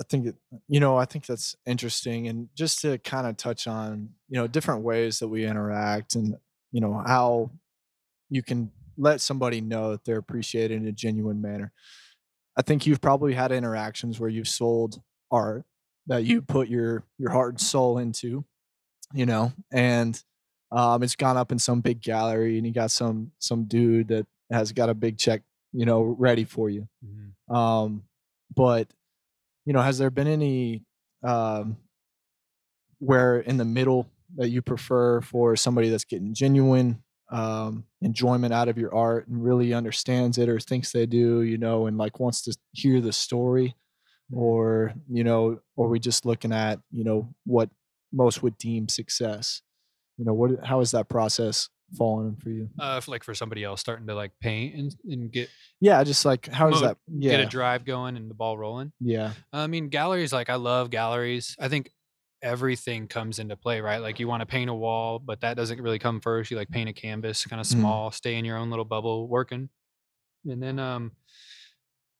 [0.00, 0.34] I think it,
[0.68, 2.26] you know, I think that's interesting.
[2.28, 6.36] And just to kind of touch on, you know, different ways that we interact and,
[6.72, 7.50] you know, how
[8.28, 11.72] you can let somebody know that they're appreciated in a genuine manner.
[12.56, 15.64] I think you've probably had interactions where you've sold art
[16.06, 18.44] that you put your your heart and soul into,
[19.12, 20.22] you know, and
[20.72, 24.26] um, it's gone up in some big gallery and you got some some dude that
[24.50, 26.88] has got a big check, you know, ready for you.
[27.04, 27.54] Mhm.
[27.54, 28.04] Um,
[28.54, 28.88] but
[29.64, 30.84] you know, has there been any
[31.22, 31.78] um,
[32.98, 38.68] where in the middle that you prefer for somebody that's getting genuine um, enjoyment out
[38.68, 42.20] of your art and really understands it or thinks they do, you know, and like
[42.20, 43.74] wants to hear the story,
[44.32, 47.70] or you know, or we just looking at you know what
[48.12, 49.62] most would deem success.
[50.18, 52.68] You know, what how is that process falling for you?
[52.78, 55.48] Uh, for, like for somebody else starting to like paint and, and get
[55.80, 56.96] Yeah, just like how does that?
[57.08, 58.92] Yeah, get a drive going and the ball rolling.
[59.00, 61.56] yeah, I mean, galleries, like I love galleries.
[61.58, 61.90] I think
[62.44, 63.98] everything comes into play, right?
[63.98, 66.50] Like you want to paint a wall, but that doesn't really come first.
[66.50, 67.70] You like paint a canvas, kind of Mhm.
[67.70, 69.70] small, stay in your own little bubble working.
[70.46, 71.12] And then um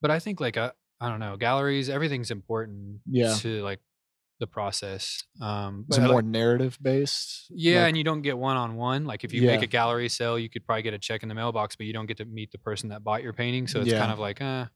[0.01, 3.35] but I think like uh, I don't know, galleries, everything's important Yeah.
[3.37, 3.81] to like
[4.41, 5.23] the process.
[5.41, 7.47] Um is but it more like- narrative based?
[7.51, 9.05] yeah, Like- and you don't get one on one.
[9.05, 11.35] Like if you make a gallery sale, you could probably get a check in the
[11.35, 13.67] mailbox, but you don't get to meet the person that bought your painting.
[13.69, 13.99] So it's Yeah.
[14.01, 14.67] kind of like, uh,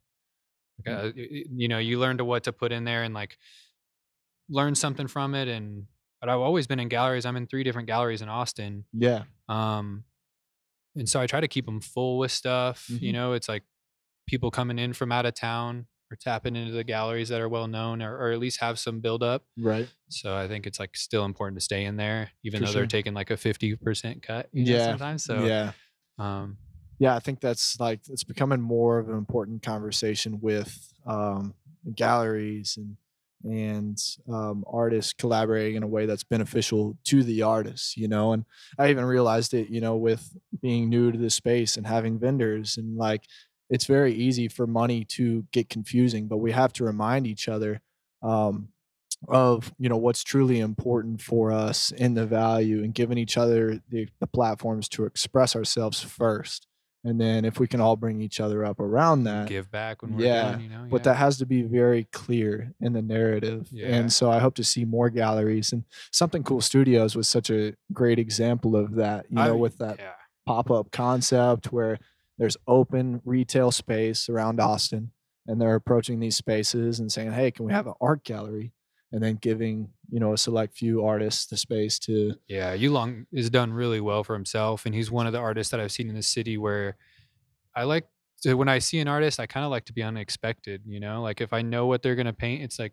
[0.79, 3.13] like, uh, y- y- you know, you learn to what to put in there and
[3.15, 3.37] like
[4.49, 5.49] learn something from it.
[5.49, 5.87] And
[6.21, 7.25] but I've always been in galleries.
[7.27, 8.85] I'm in three different galleries in Austin.
[8.93, 10.05] yeah, Um,
[10.97, 12.87] and so I try to keep them full with stuff.
[12.89, 13.13] You Mhm.
[13.13, 13.63] know, it's like
[14.27, 17.69] people coming in from out of town or tapping into the galleries that are well
[17.69, 19.45] known or, or at least have some build up.
[19.59, 19.89] right.
[20.09, 22.81] So I think it's like still important to stay in there, even For though sure.
[22.81, 24.49] they're taking like a fifty percent cut.
[24.53, 25.23] You know, Yeah, sometimes.
[25.25, 25.73] So yeah.
[26.19, 26.57] um,
[27.01, 31.55] yeah i think that's like it's becoming more of an important conversation with um,
[31.95, 32.97] galleries and
[33.45, 33.99] and
[34.29, 38.45] um, artists collaborating in a way that's beneficial to the artists you know and
[38.79, 42.77] i even realized it you know with being new to the space and having vendors
[42.77, 43.23] and like
[43.71, 47.81] it's very easy for money to get confusing but we have to remind each other
[48.23, 48.69] um,
[49.27, 53.81] of you know what's truly important for us in the value and giving each other
[53.89, 56.68] the, the platforms to express ourselves first
[57.09, 60.17] and then if we can all bring each other up around that give back when
[60.17, 60.61] we're yeah, done.
[60.61, 61.05] You know, but yeah.
[61.05, 63.89] that has to be very clear in the narrative Yeah.
[63.97, 67.75] and so i hope to see more galleries and something cool studios was such a
[67.93, 70.13] great example of that you know I- with that yeah.
[70.47, 71.99] pop-up concept where
[72.39, 75.13] there's open retail space around austin
[75.47, 78.73] and they're approaching these spaces and saying hey can we have an art gallery
[79.13, 83.51] and then giving you know a select few artists the space to Yeah, Yulong has
[83.51, 86.15] done really well for himself, and he's one of the artists that I've seen in
[86.15, 86.97] the city where
[87.75, 88.07] I like
[88.45, 90.83] when I see an artist, I kind of like to be unexpected.
[90.87, 92.93] You know, like if I know what they're gonna paint, it's like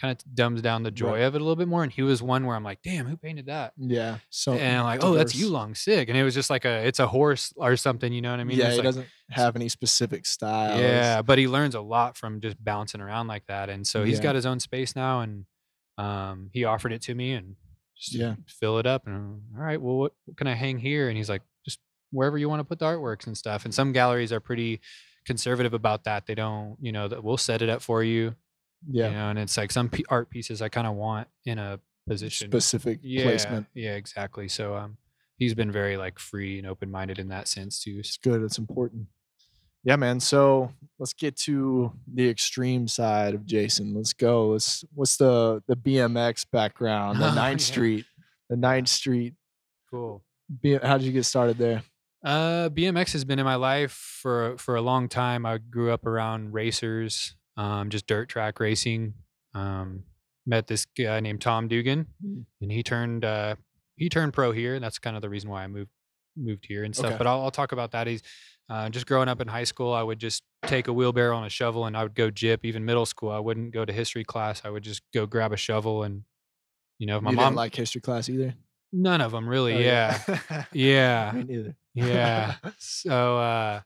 [0.00, 1.20] kind of dumbs down the joy Right.
[1.22, 1.82] of it a little bit more.
[1.82, 3.72] And he was one where I'm like, damn, who painted that?
[3.76, 5.50] yeah so and I'm like, oh, that's diverse.
[5.50, 6.08] Yulong, sick.
[6.08, 8.12] And it was just like a, it's a horse or something.
[8.12, 8.58] You know what I mean?
[8.58, 12.40] yeah he like- doesn't have any specific style Yeah, but he learns a lot from
[12.40, 13.68] just bouncing around like that.
[13.68, 14.22] And so he's Yeah.
[14.24, 15.44] got his own space now and
[15.98, 17.56] um he offered it to me and
[17.96, 18.36] just Yeah.
[18.46, 21.08] fill it up and I'm, all right, well what, what can I hang here?
[21.08, 21.78] And he's like, just
[22.10, 23.64] wherever you want to put the artworks and stuff.
[23.66, 24.80] And some galleries are pretty
[25.26, 26.26] conservative about that.
[26.26, 28.34] They don't, you know, that we'll set it up for you.
[28.88, 31.58] Yeah You know, and it's like some p- art pieces I kind of want in
[31.58, 32.50] a position.
[32.50, 34.48] specific yeah, placement Yeah, exactly.
[34.48, 34.96] So um
[35.36, 37.96] he's been very like free and open minded in that sense too.
[37.98, 39.06] it's good it's important
[39.84, 45.16] yeah man so let's get to the extreme side of jason let's go let's what's
[45.16, 47.66] the the bmx background the Oh, ninth yeah.
[47.72, 48.04] street
[48.50, 49.34] the ninth street
[49.90, 50.22] Cool.
[50.62, 51.82] B- how did you get started there
[52.22, 55.46] Uh, BMX has been in my life for for a long time.
[55.46, 59.14] I grew up around racers, um, just dirt track racing.
[59.54, 60.04] Um,
[60.46, 62.44] met this guy named Tom Dugan, Mm.
[62.62, 63.54] and he turned uh,
[63.96, 65.90] he turned pro here, and that's kind of the reason why I moved
[66.36, 67.10] moved here and stuff.
[67.12, 67.18] Okay.
[67.18, 68.06] But I'll, I'll talk about that.
[68.06, 68.22] He's
[68.70, 71.50] Uh, just growing up in high school, I would just take a wheelbarrow and a
[71.50, 72.64] shovel, and I would go jip.
[72.64, 74.62] Even middle school, I wouldn't go to history class.
[74.64, 76.22] I would just go grab a shovel, and
[77.00, 78.54] you know, if my you mom didn't like history class either.
[78.92, 79.74] none of them really.
[79.74, 81.74] Oh, yeah, yeah, Me neither.
[81.94, 82.54] yeah.
[82.78, 83.80] So, uh,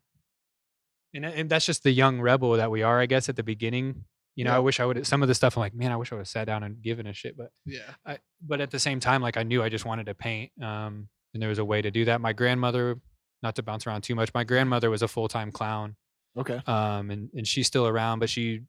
[1.14, 4.05] and, and that's just the young rebel that we are, I guess, at the beginning.
[4.37, 5.07] You know, I wish I would.
[5.07, 6.83] Some of the stuff I'm like, man, I wish I would have sat down and
[6.83, 7.37] given a shit.
[7.37, 7.81] But yeah.
[8.05, 11.09] I, but at the same time, like I knew I just wanted to paint, um,
[11.33, 12.20] and there was a way to do that.
[12.20, 12.96] My grandmother,
[13.42, 15.94] not to bounce around too much, my grandmother was a full time clown,
[16.37, 16.61] Okay.
[16.66, 18.62] um, and and she's still around, but she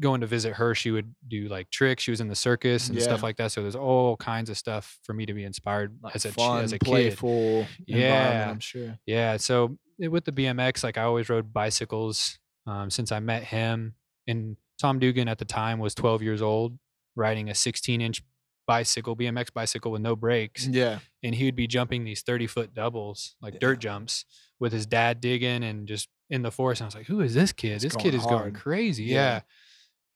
[0.00, 2.02] going to visit her, she would do like tricks.
[2.02, 3.52] She was in the circus and stuff like that.
[3.52, 6.62] So there's all kinds of stuff for me to be inspired Like as a fun,
[6.62, 6.86] as a kid.
[6.86, 8.50] playful environment, Yeah.
[8.50, 8.98] I'm sure.
[9.06, 9.36] Yeah.
[9.38, 13.94] So eh, with the BMX, like I always rode bicycles um, since I met him.
[14.26, 16.78] And Tom Dugan at the time was 12 years old,
[17.16, 18.22] riding a 16 inch
[18.66, 20.66] bicycle, BMX bicycle with no brakes.
[20.66, 20.98] Yeah.
[21.24, 24.24] And he would be jumping these 30 foot doubles, like dirt jumps,
[24.60, 26.80] with his dad digging and just in the forest.
[26.82, 27.72] And I was like, who is this kid?
[27.74, 29.04] He's this kid is going crazy.
[29.04, 29.14] Yeah.
[29.14, 29.40] yeah.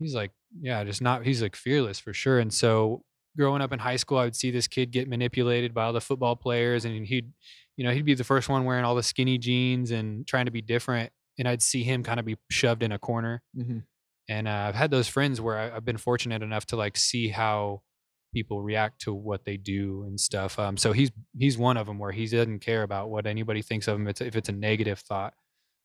[0.03, 2.38] He's like, yeah, just not, he's like fearless for sure.
[2.38, 3.05] And so
[3.37, 6.01] growing up in high school, I would see this kid get manipulated by all the
[6.01, 7.33] football players, and he'd,
[7.77, 10.51] you know, he'd be the first one wearing all the skinny jeans and trying to
[10.51, 11.11] be different.
[11.38, 13.43] And I'd see him kind of be shoved in a corner.
[13.57, 13.79] hmm
[14.29, 17.29] And uh, I've had those friends where I, I've been fortunate enough to like see
[17.29, 17.83] how
[18.35, 20.59] people react to what they do and stuff.
[20.59, 23.88] Um, so he's he's one of them where he doesn't care about what anybody thinks
[23.88, 24.09] of him.
[24.09, 25.35] It's if it's a negative thought.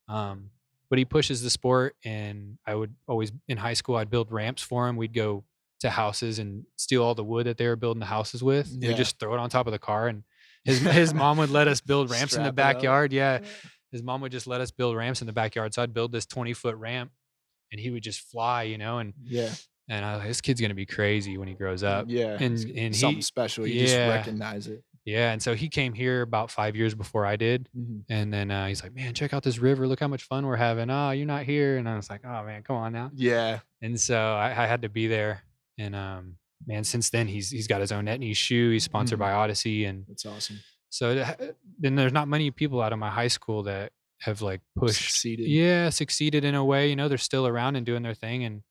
[0.09, 0.51] Um,
[0.89, 4.61] but he pushes the sport, and I would always in high school I'd build ramps
[4.61, 4.95] for him.
[4.95, 5.43] We'd go
[5.81, 8.67] to houses and steal all the wood that they were building the houses with.
[8.71, 8.89] Yeah.
[8.89, 10.23] We'd just throw it on top of the car, and
[10.65, 12.55] his his mom would let us build ramps in the Strap it up.
[12.55, 13.13] backyard.
[13.13, 13.39] Yeah,
[13.91, 15.73] his mom would just let us build ramps in the backyard.
[15.73, 17.11] So I'd build this 20 foot ramp
[17.71, 19.49] and he would just fly, you know, and, Yeah.
[19.89, 22.05] and I was like, this kid's going to be crazy when he grows up.
[22.09, 22.37] yeah.
[22.39, 23.65] and- and something he- special.
[23.67, 23.85] You yeah.
[23.85, 24.83] just recognize it.
[25.07, 25.31] Yeah.
[25.31, 27.69] And so he came here about five years before I did.
[27.75, 28.03] Mhm.
[28.09, 29.87] And then uh, he's like, man, check out this river.
[29.87, 30.89] Look how much fun we're having.
[30.89, 31.77] Oh, you're not here.
[31.77, 33.09] And I was like, oh man, come on now.
[33.15, 33.59] Yeah.
[33.81, 35.43] And so I, I had to be there.
[35.77, 36.35] And um,
[36.67, 38.71] man, since then he's, he's got his own net knee shoe.
[38.71, 39.21] He's sponsored Mhm.
[39.21, 39.85] by Odyssey.
[39.85, 40.59] And That's awesome.
[40.89, 41.23] so
[41.79, 45.47] then there's not many people out of my high school that have like pushed Succeeded.
[45.47, 48.63] yeah succeeded in a way you know they're still around and doing their thing and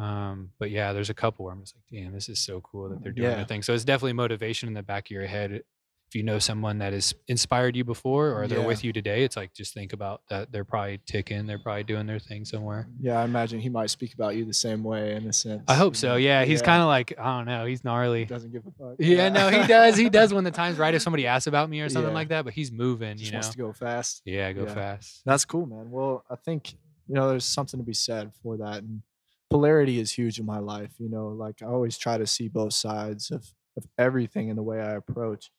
[0.00, 2.88] um but yeah there's a couple where i'm just like damn this is so cool
[2.88, 3.36] that they're doing Yeah.
[3.36, 6.40] their thing so it's definitely motivation in the back of your head if you know
[6.40, 8.66] someone that has inspired you before or they're Yeah.
[8.66, 12.06] with you today it's like just think about that they're probably ticking they're probably doing
[12.06, 13.20] their thing somewhere Yeah.
[13.20, 15.62] I imagine he might speak about you the same way in a sense.
[15.68, 18.62] i hope so yeah he's kind of like i don't know he's gnarly doesn't give
[18.66, 18.96] a fuck.
[18.98, 21.80] yeah no he does he does when the time's right if somebody asks about me
[21.80, 22.14] or something Yeah.
[22.14, 24.22] like that but he's moving Just you know wants to go fast.
[24.24, 24.74] yeah go Yeah.
[24.74, 25.90] fast That's cool, man.
[25.92, 26.72] Well, I think
[27.06, 29.02] you know there's something to be said for that, and
[29.50, 30.94] polarity is huge in my life.
[30.98, 34.62] You know, like I always try to see both sides of of everything in the
[34.62, 35.50] way I approach,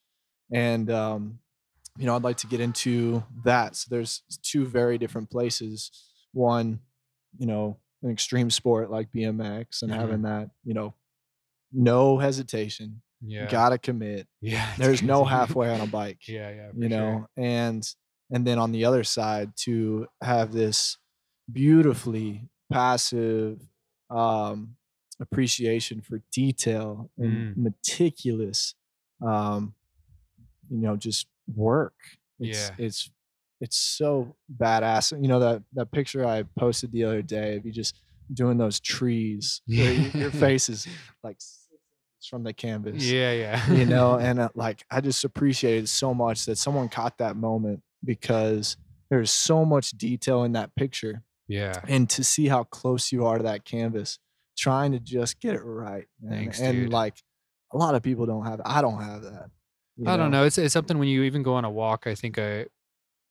[0.52, 1.40] and um,
[1.98, 3.76] you know, I'd like to get into that.
[3.76, 5.90] So there's two very different places.
[6.32, 6.80] One,
[7.38, 9.96] you know, an extreme sport like BMX, and Mhm.
[9.96, 10.94] having that, you know,
[11.72, 14.28] no hesitation, yeah gotta commit.
[14.40, 16.98] yeah There's no halfway on a bike yeah yeah you sure.
[16.98, 17.88] know and
[18.30, 20.98] and then on the other side to have this
[21.50, 23.60] beautifully passive
[24.14, 24.76] um
[25.20, 27.56] appreciation for detail and Mm.
[27.56, 28.74] meticulous
[29.24, 29.74] um
[30.70, 31.94] you know just work
[32.40, 32.74] it's Yeah.
[32.86, 33.10] it's
[33.60, 37.72] it's so badass you know that that picture i posted the other day of you
[37.72, 37.94] just
[38.32, 40.86] doing those trees where you- your face is
[41.22, 41.38] like
[42.28, 43.70] from the canvas Yeah, yeah.
[43.72, 47.82] you know and uh, like i just appreciated so much that someone caught that moment
[48.04, 48.76] because
[49.10, 51.80] there's so much detail in that picture yeah.
[51.88, 54.18] and to see how close you are to that canvas
[54.56, 56.38] trying to just get it right man.
[56.38, 56.92] Thanks, and dude.
[56.92, 57.14] like
[57.72, 59.50] a lot of people don't have i don't have that
[60.06, 60.44] I don't know.
[60.44, 62.66] It's it's something when you even go on a walk, I think I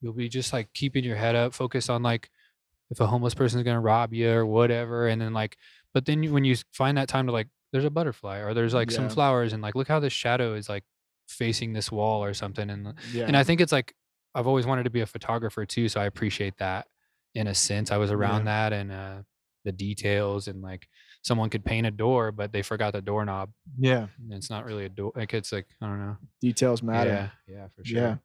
[0.02, 2.30] you'll be just like keeping your head up, focused on like
[2.89, 5.58] if a homeless person is gonna rob you or whatever, and then like,
[5.93, 8.74] but then you, when you find that time to like, there's a butterfly or there's
[8.74, 10.84] like some flowers and like look how this shadow is like
[11.28, 13.95] facing this wall or something, and yeah and I think it's like
[14.36, 16.88] I've always wanted to be a photographer too, so I appreciate that
[17.36, 17.91] in a sense.
[17.91, 19.15] I was around that and uh,
[19.65, 20.88] the details and like
[21.24, 23.52] someone could paint a door, but they forgot the doorknob.
[23.78, 25.12] yeah And it's not really a door.
[25.15, 26.17] Like it's like I don't know.
[26.41, 28.02] details matter Yeah, yeah, for sure.
[28.02, 28.15] Yeah.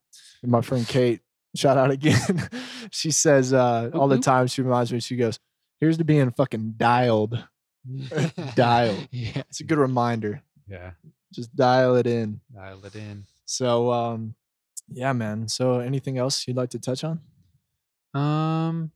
[0.41, 1.21] And my friend Kate,
[1.55, 2.49] shout out again.
[2.91, 5.39] she says uh, all the time, she reminds me, she goes,
[5.79, 7.43] Here's to being fucking dialed.
[8.55, 9.07] Dialed.
[9.11, 10.41] yeah, It's a good reminder.
[10.67, 10.91] yeah.
[11.33, 12.39] Just dial it in.
[12.55, 13.25] Dial it in.
[13.45, 14.33] So, um,
[14.89, 15.47] yeah, man.
[15.49, 17.19] So, anything else you'd like to touch on?
[18.13, 18.91] Um,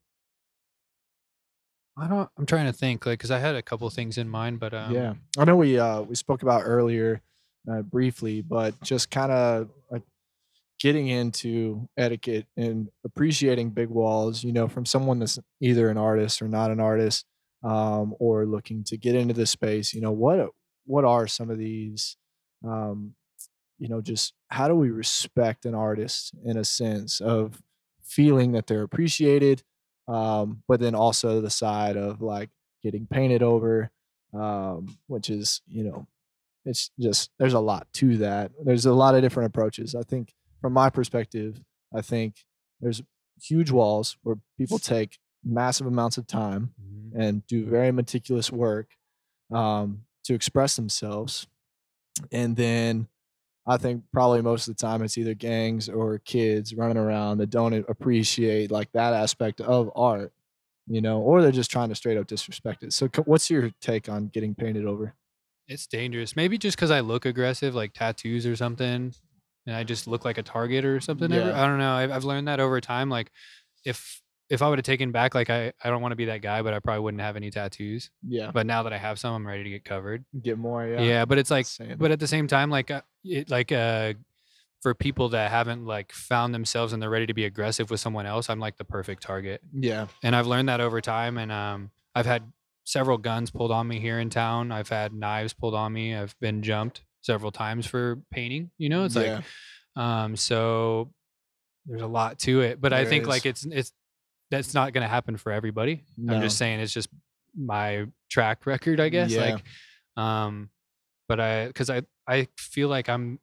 [1.97, 2.29] I don't.
[2.37, 4.93] I'm trying to think, like, because I had a couple things in mind, but um,
[4.93, 7.21] yeah, I know we uh we spoke about earlier
[7.71, 9.69] uh, briefly, but just kind of
[10.79, 16.41] getting into etiquette and appreciating big walls, you know, from someone that's either an artist
[16.41, 17.23] or not an artist,
[17.63, 20.49] um, or looking to get into this space, you know, what
[20.85, 22.17] what are some of these
[22.65, 23.13] um,
[23.77, 27.61] you know, just how do we respect an artist in a sense of
[28.03, 29.63] feeling that they're appreciated,
[30.12, 32.49] um, but then also the side of like
[32.84, 33.89] getting painted over,
[34.34, 36.07] um, which is, you know,
[36.66, 38.51] it's just there's a lot to that.
[38.64, 39.95] There's a lot of different approaches.
[39.95, 41.59] I think from my perspective,
[41.93, 42.45] I think
[42.80, 43.01] there's
[43.41, 47.12] huge walls where people take massive amounts of time Mhm.
[47.16, 48.89] and do very meticulous work
[49.51, 51.47] um, to express themselves.
[52.32, 53.07] And then
[53.68, 57.49] I think probably most of the time it's either gangs or kids running around that
[57.49, 60.34] don't appreciate like that aspect of art,
[60.88, 62.93] you know, or they're just trying to straight up disrespect it.
[62.93, 65.14] So, what's your take on getting painted over?
[65.68, 66.36] It's dangerous.
[66.36, 69.14] Maybe just because I look aggressive, like tattoos or something,
[69.68, 71.32] and I just look like a target or something.
[71.32, 71.62] Yeah.
[71.62, 71.93] I don't know.
[71.93, 73.09] I've, I've learned that over time.
[73.09, 73.32] Like,
[73.86, 74.20] if
[74.51, 76.61] if I would have taken back, like I I don't want to be that guy,
[76.61, 78.11] but I probably wouldn't have any tattoos.
[78.27, 80.25] Yeah, But now that I have some, I'm ready to get covered.
[80.41, 80.85] get more.
[80.85, 81.97] Yeah, Yeah, but it's like, Same.
[81.97, 84.13] but at the same time, like, uh, it, like, uh,
[84.81, 88.25] for people that haven't like found themselves and they're ready to be aggressive with someone
[88.25, 89.61] else, I'm like the perfect target.
[89.73, 91.37] yeah, and I've learned that over time.
[91.37, 92.51] And um, I've had
[92.83, 94.71] several guns pulled on me here in town.
[94.71, 96.13] I've had knives pulled on me.
[96.15, 98.71] I've been jumped several times for painting.
[98.77, 99.41] You know, it's yeah,
[99.95, 101.11] like um, so
[101.85, 102.81] there's a lot to it.
[102.81, 103.29] But I think is.
[103.29, 103.93] like it's it's
[104.51, 106.03] that's not going to happen for everybody.
[106.29, 107.09] I'm just saying it's just
[107.57, 109.31] my track record, I guess.
[109.31, 109.55] Yeah.
[109.55, 109.63] Like,
[110.17, 110.69] um,
[111.27, 113.39] but I because I I feel like I'm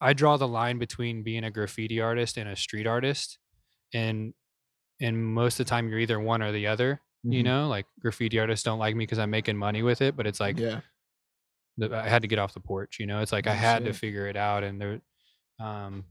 [0.00, 3.38] I draw the line between being a graffiti artist and a street artist,
[3.94, 4.34] and
[5.00, 7.00] and most of the time you're either one or the other.
[7.24, 7.44] You Mhm.
[7.44, 10.40] know, like graffiti artists don't like me because I'm making money with it, but it's
[10.40, 10.80] like yeah,
[11.78, 12.98] the, I had to get off the porch.
[13.00, 15.00] You know, it's like I Oh, had to figure it out, and there,
[15.60, 16.04] um,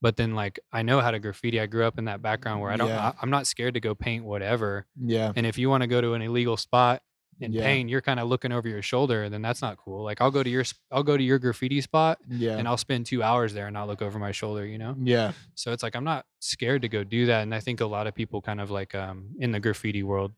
[0.00, 1.60] but then like I know how to graffiti.
[1.60, 2.88] I grew up in that background where I don't.
[2.88, 3.08] Yeah.
[3.08, 4.86] I, I'm not scared to go paint whatever.
[5.00, 7.02] yeah, And if you want to go to an illegal spot
[7.40, 7.62] and Yeah.
[7.62, 10.02] paint, you're kind of looking over your shoulder, then that's not cool.
[10.04, 13.06] Like I'll go to your I'll go to your graffiti spot yeah, and I'll spend
[13.06, 14.64] two hours there and not look over my shoulder.
[14.66, 14.94] You know.
[15.02, 17.86] yeah, So it's like I'm not scared to go do that, and I think a
[17.86, 20.32] lot of people kind of like um in the graffiti world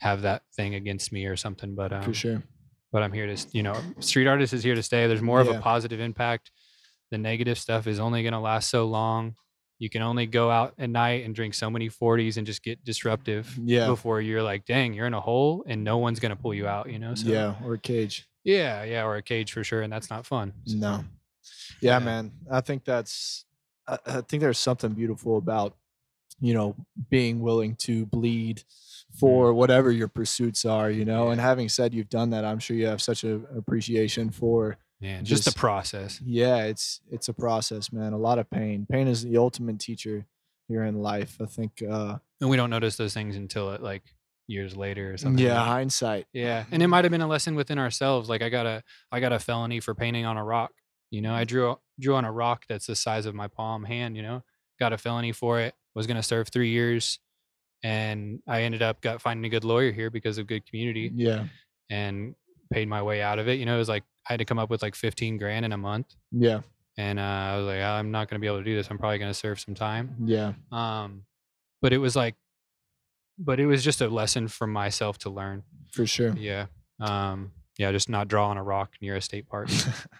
[0.00, 1.74] have that thing against me or something.
[1.74, 2.42] But um, for sure.
[2.92, 5.06] but I'm here to, you know, street artist is here to stay.
[5.08, 6.50] There's more of a positive impact.
[7.10, 9.34] The negative stuff is only going to last so long.
[9.78, 12.84] You can only go out at night and drink so many 40s and just get
[12.84, 13.86] disruptive Yeah.
[13.86, 16.66] before you're like, dang, you're in a hole and no one's going to pull you
[16.66, 17.14] out, you know?
[17.14, 18.28] So, yeah, or a cage.
[18.44, 18.82] Yeah.
[18.82, 19.04] Yeah.
[19.04, 19.82] Or a cage for sure.
[19.82, 20.52] And that's not fun.
[20.64, 21.04] So, No.
[21.80, 22.04] Yeah, Yeah.
[22.04, 22.32] man.
[22.50, 23.44] I think that's
[23.86, 25.76] I, I think there's something beautiful about,
[26.40, 26.74] you know,
[27.08, 29.18] being willing to bleed mm.
[29.18, 31.28] for whatever your pursuits are, you know.
[31.28, 35.24] And having said you've done that, I'm sure you have such a appreciation for Man,
[35.24, 36.20] just, Just- the process.
[36.24, 38.12] yeah, it's it's a process, man.
[38.12, 38.86] A lot of pain.
[38.90, 40.26] Pain is the ultimate teacher
[40.66, 41.36] here in life.
[41.40, 44.02] I think uh And we don't notice those things until it like
[44.48, 45.44] years later or something.
[45.44, 46.26] yeah, hindsight.
[46.32, 46.90] Yeah, and it mm-hmm.
[46.90, 48.28] might have been a lesson within ourselves.
[48.28, 48.82] Like I got a
[49.12, 50.72] I got a felony for painting on a rock.
[51.10, 51.46] You know, I mm-hmm.
[51.46, 54.16] drew drew on a rock that's the size of my palm hand.
[54.16, 54.42] You know,
[54.80, 55.74] got a felony for it.
[55.94, 57.20] Was gonna serve three years,
[57.84, 61.46] and I ended up got finding a good lawyer here because of good community Yeah.
[61.88, 62.34] and
[62.72, 63.58] paid my way out of it.
[63.58, 65.72] You know, it was like I had to come up with like fifteen grand in
[65.72, 66.60] a month, Yeah.
[66.96, 68.88] and uh, I was like, I'm not gonna be able to do this.
[68.90, 70.14] I'm probably gonna serve some time.
[70.24, 70.52] Yeah.
[70.70, 71.22] Um,
[71.80, 72.34] but it was like,
[73.38, 75.62] but it was just a lesson for myself to learn.
[75.92, 76.34] For sure.
[76.36, 76.66] Yeah.
[77.00, 79.68] Um, yeah, just not draw on a rock near a state park.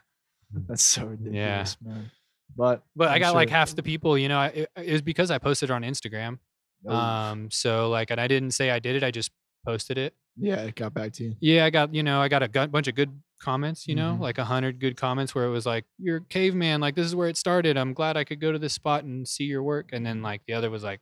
[0.53, 2.11] That's so ridiculous, man.
[2.57, 5.31] But But i I'm got like half the people, you know, it, it was because
[5.31, 6.39] I posted it on Instagram.
[6.87, 9.31] Oh, Um, so like, and I didn't say I did it, I just
[9.67, 10.15] posted it.
[10.39, 11.35] Yeah, it got back to you.
[11.41, 13.11] Yeah, I got, you know, I got a bunch of good
[13.41, 14.21] comments, you know, Mhm.
[14.21, 17.15] like a hundred good comments where it was like, you're a caveman, like this is
[17.15, 17.77] where it started.
[17.77, 19.91] I'm glad I could go to this spot and see your work.
[19.93, 21.01] And then like the other was like,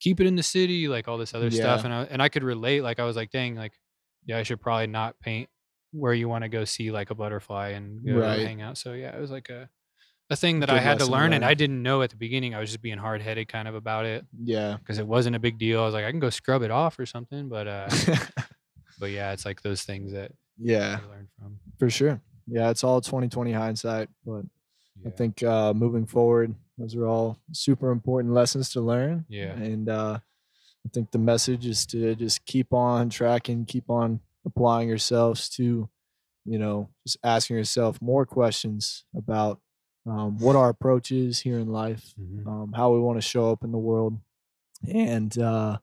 [0.00, 1.84] keep it in the city, like all this other stuff.
[1.84, 2.82] And I, and I could relate.
[2.82, 3.72] Like I was like, dang, like,
[4.26, 5.48] yeah, I should probably not paint
[5.92, 8.40] where you want to go see like a butterfly and go Right.
[8.46, 8.76] hang out.
[8.76, 9.68] So yeah, it was like a,
[10.30, 11.32] a thing that Good I had to learn.
[11.32, 11.44] And.
[11.44, 12.54] I didn't know at the beginning.
[12.54, 14.76] I was just being hard headed kind of about it Yeah.
[14.78, 15.80] because it wasn't a big deal.
[15.82, 17.48] I was like, I can go scrub it off or something.
[17.48, 17.88] But, uh,
[18.98, 21.58] but yeah, it's like those things that yeah, you learn from.
[21.78, 22.20] for sure.
[22.46, 24.42] Yeah, it's all 2020 hindsight, but
[25.06, 29.24] I think uh, moving forward, those are all super important lessons to learn.
[29.28, 29.52] Yeah.
[29.52, 30.18] And uh,
[30.86, 35.88] I think the message is to just keep on tracking, keep on applying yourselves to,
[36.44, 39.60] you know, just asking yourself more questions about
[40.06, 42.46] um, what our approach is here in life, Mhm.
[42.46, 44.18] um, how we want to show up in the world.
[44.86, 45.78] And uh,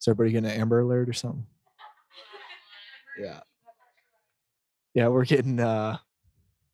[0.00, 1.46] is everybody getting an Amber Alert or something?
[3.18, 3.40] Yeah.
[4.94, 5.98] Yeah, we're getting uh,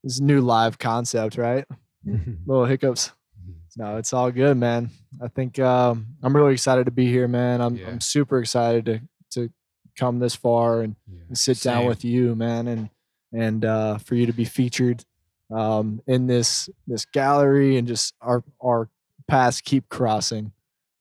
[0.05, 1.64] this new live concept, right?
[2.47, 3.12] Little hiccups.
[3.76, 4.90] No, it's all good, man.
[5.22, 7.61] I think um, I'm really excited to be here, man.
[7.61, 7.88] I'm Yeah.
[7.88, 9.01] I'm super excited to
[9.40, 9.51] to
[9.97, 10.95] come this far and,
[11.28, 12.90] and sit down with you, man, and
[13.32, 15.05] and uh, for you to be featured
[15.51, 18.88] um, in this this gallery and just our our
[19.26, 20.53] paths keep crossing,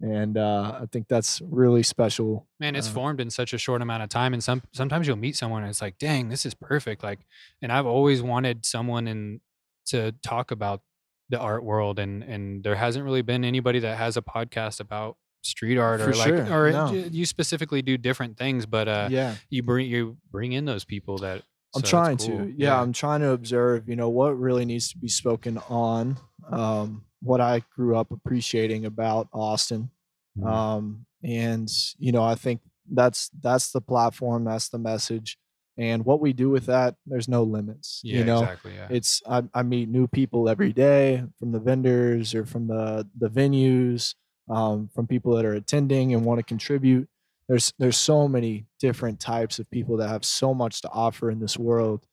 [0.01, 2.47] and uh, I think that's really special.
[2.59, 5.17] Man, it's Uh, formed in such a short amount of time, and some sometimes you'll
[5.17, 7.03] meet someone and it's like, dang, this is perfect.
[7.03, 7.19] Like,
[7.61, 9.41] and I've always wanted someone in
[9.87, 10.81] to talk about
[11.29, 15.17] the art world, and and there hasn't really been anybody that has a podcast about
[15.43, 16.91] street art or For like sure, or no.
[16.91, 21.17] you specifically do different things, but uh, yeah, you bring you bring in those people
[21.19, 21.41] that
[21.75, 22.37] I'm so trying cool.
[22.39, 22.53] to.
[22.57, 23.87] Yeah, I'm trying to observe.
[23.87, 26.17] You know what really needs to be spoken on.
[26.51, 29.91] Um, what I grew up appreciating about Austin.
[30.37, 30.47] Mhm.
[30.47, 31.69] um, and
[31.99, 32.61] you know i think
[32.93, 35.37] that's that's the platform that's the message
[35.77, 38.73] and what we do with that there's no limits yeah, you know exactly.
[38.75, 43.07] Yeah, it's I, I meet new people every day from the vendors or from the
[43.17, 44.15] the venues
[44.49, 47.07] um, from people that are attending and want to contribute
[47.47, 51.39] there's there's so many different types of people that have so much to offer in
[51.39, 52.07] this world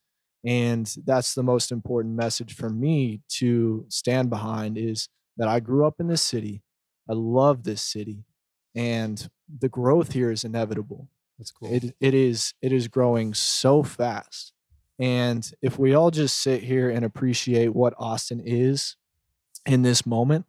[0.44, 5.86] and that's the most important message for me to stand behind is that i grew
[5.86, 6.62] up in this city
[7.08, 8.24] i love this city
[8.74, 9.28] and
[9.60, 11.08] the growth here is inevitable
[11.38, 11.72] that's cool.
[11.72, 14.52] it it is it is growing so fast.
[14.98, 18.96] And if we all just sit here and appreciate what Austin is
[19.64, 20.44] in this moment,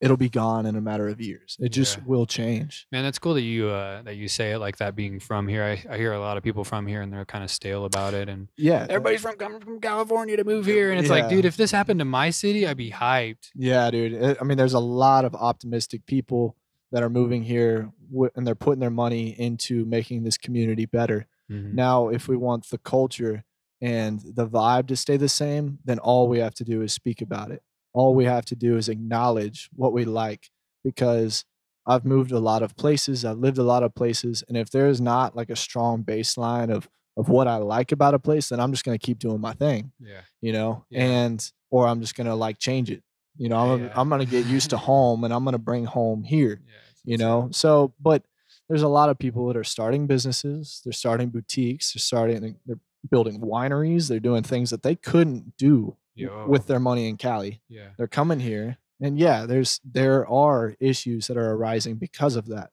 [0.00, 1.56] it'll be gone in a matter of years.
[1.58, 2.02] It just Yeah.
[2.06, 2.86] will change.
[2.92, 4.94] Man, that's cool that you uh, that you say it like that.
[4.94, 7.42] Being from here, I, I hear a lot of people from here, and they're kind
[7.42, 8.28] of stale about it.
[8.28, 8.86] And Yeah.
[8.88, 11.98] everybody's from coming from California to move here, and it's like, dude, if this happened
[12.00, 13.50] to my city, I'd be hyped.
[13.54, 14.36] Yeah, dude.
[14.40, 16.56] I mean, there's a lot of optimistic people
[16.92, 17.90] that are moving here
[18.36, 21.26] and they're putting their money into making this community better.
[21.50, 21.72] Mhm.
[21.74, 23.42] Now, if we want the culture
[23.80, 27.20] and the vibe to stay the same, then all we have to do is speak
[27.20, 27.62] about it.
[27.96, 30.50] All we have to do is acknowledge what we like
[30.84, 31.44] because
[31.86, 35.00] I've moved a lot of places, I've lived a lot of places, and if there's
[35.00, 36.88] not like a strong baseline of
[37.18, 39.54] of what I like about a place, then I'm just going to keep doing my
[39.54, 41.04] thing, Yeah, you know, Yeah.
[41.06, 43.02] and or I'm just going to like change it.
[43.38, 43.92] You know, I'm, Yeah.
[43.96, 46.72] I'm going to get used to home and I'm going to bring home here yeah.
[47.12, 48.22] you know so but
[48.68, 52.80] there's a lot of people that are starting businesses they're starting boutiques they're starting they're
[53.10, 57.60] building wineries they're doing things that they couldn't do w- with their money in cali.
[57.68, 62.46] Yeah, they're coming here and yeah there's there are issues that are arising because of
[62.46, 62.70] that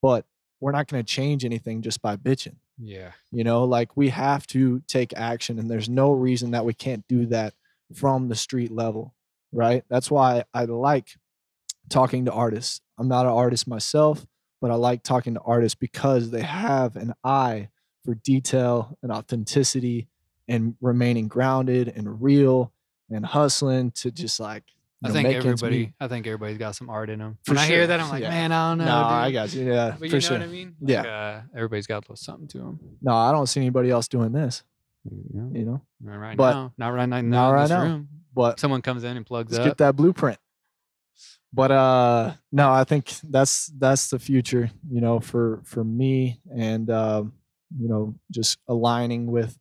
[0.00, 0.24] but
[0.60, 2.56] we're not going to change anything just by bitching.
[2.78, 6.74] Yeah, you know like we have to take action and there's no reason that we
[6.74, 7.54] can't do that
[7.94, 9.14] from the street level
[9.52, 9.84] right?
[9.88, 11.16] That's why i like
[11.88, 12.80] talking to artists.
[12.98, 14.26] I'm not an artist myself
[14.60, 17.68] but i like talking to artists because they have an eye
[18.04, 20.08] for detail and authenticity
[20.48, 22.72] and remaining grounded and real
[23.10, 24.64] and hustling to just like
[25.04, 25.92] I know, think everybody.
[26.00, 27.38] I think everybody's got some art in them.
[27.44, 28.30] For When I hear that, I'm like, yeah.
[28.30, 28.84] man, I don't know.
[28.86, 30.74] no, I got you yeah But for you know sure what I mean?
[30.80, 31.02] Yeah.
[31.02, 32.80] Uh, everybody's got a little something to them.
[33.02, 34.64] no i don't see anybody else doing this
[35.04, 35.50] You know?
[35.58, 36.72] you know Not right But- now.
[36.78, 37.20] Not right now.
[37.20, 37.82] not right now.
[37.82, 38.08] room.
[38.34, 39.66] but Someone comes in and plugs let's up.
[39.66, 40.38] get that blueprint
[41.52, 46.90] but uh no i think that's that's the future you know for for me and
[46.90, 47.32] um
[47.78, 49.56] you know just aligning with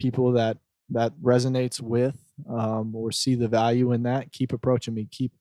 [0.00, 0.58] people that
[0.90, 5.32] that resonates with um or see the value in that keep approaching me keep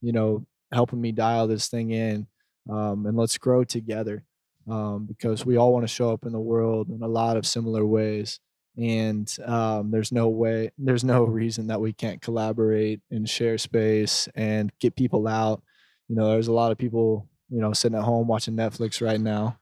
[0.00, 2.26] you know helping me dial this thing in
[2.70, 4.24] um and let's grow together
[4.70, 7.46] um because we all want to show up in the world in a lot of
[7.46, 8.40] similar ways
[8.76, 14.28] and um, there's no way there's no reason that we can't collaborate and share space
[14.36, 15.62] and get people out.
[16.06, 19.20] You know there's a lot of people you know sitting at home watching netflix right
[19.20, 19.58] now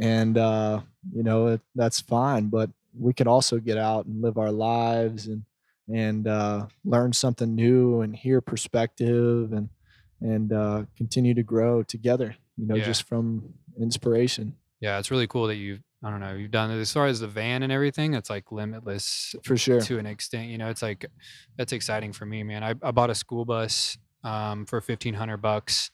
[0.00, 0.80] and uh,
[1.12, 5.26] you know it, that's fine but we could also get out and live our lives
[5.26, 5.42] and
[5.92, 9.68] and uh, learn something new and hear perspective and
[10.20, 12.84] and uh, continue to grow together you know Yeah.
[12.84, 16.78] just from inspiration Yeah, it's really cool that you've I don't know you've done it
[16.80, 18.12] as far as the van and everything.
[18.14, 20.48] It's like limitless for sure to an extent.
[20.48, 21.06] You know, it's like
[21.56, 22.62] that's exciting for me, man.
[22.62, 25.90] I, I bought a school bus um, for fifteen hundred bucks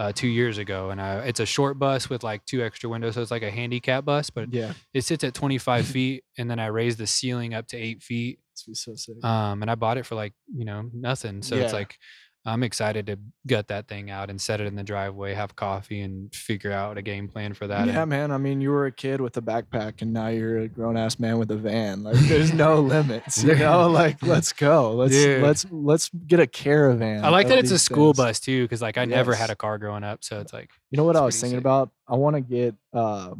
[0.00, 3.14] uh, two years ago, and I, it's a short bus with like two extra windows,
[3.14, 6.50] so it's like a handicap bus, but yeah it sits at twenty five feet, and
[6.50, 8.40] then I raised the ceiling up to eight feet.
[8.68, 11.42] It's so sick Um, and I bought it for like you know nothing.
[11.42, 11.98] So it's like
[12.44, 16.00] I'm excited to gut that thing out and set it in the driveway, have coffee,
[16.00, 17.86] and figure out a game plan for that.
[17.86, 18.32] Yeah, and- man.
[18.32, 21.20] I mean, you were a kid with a backpack, and now you're a grown ass
[21.20, 22.02] man with a van.
[22.02, 23.44] Like, there's no limits.
[23.44, 24.90] You know, like let's go.
[24.92, 25.40] Let's Dude.
[25.40, 27.24] let's let's get a caravan.
[27.24, 28.26] I like that it's a school things.
[28.26, 30.96] bus too, because like I never had a car growing up, so it's like You
[30.96, 31.62] know what I was thinking sick.
[31.62, 31.90] about?
[32.08, 33.34] I want to get uh,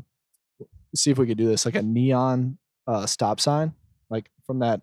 [0.95, 2.57] see if we could do this, like a neon
[2.87, 3.73] uh stop sign,
[4.11, 4.81] like from that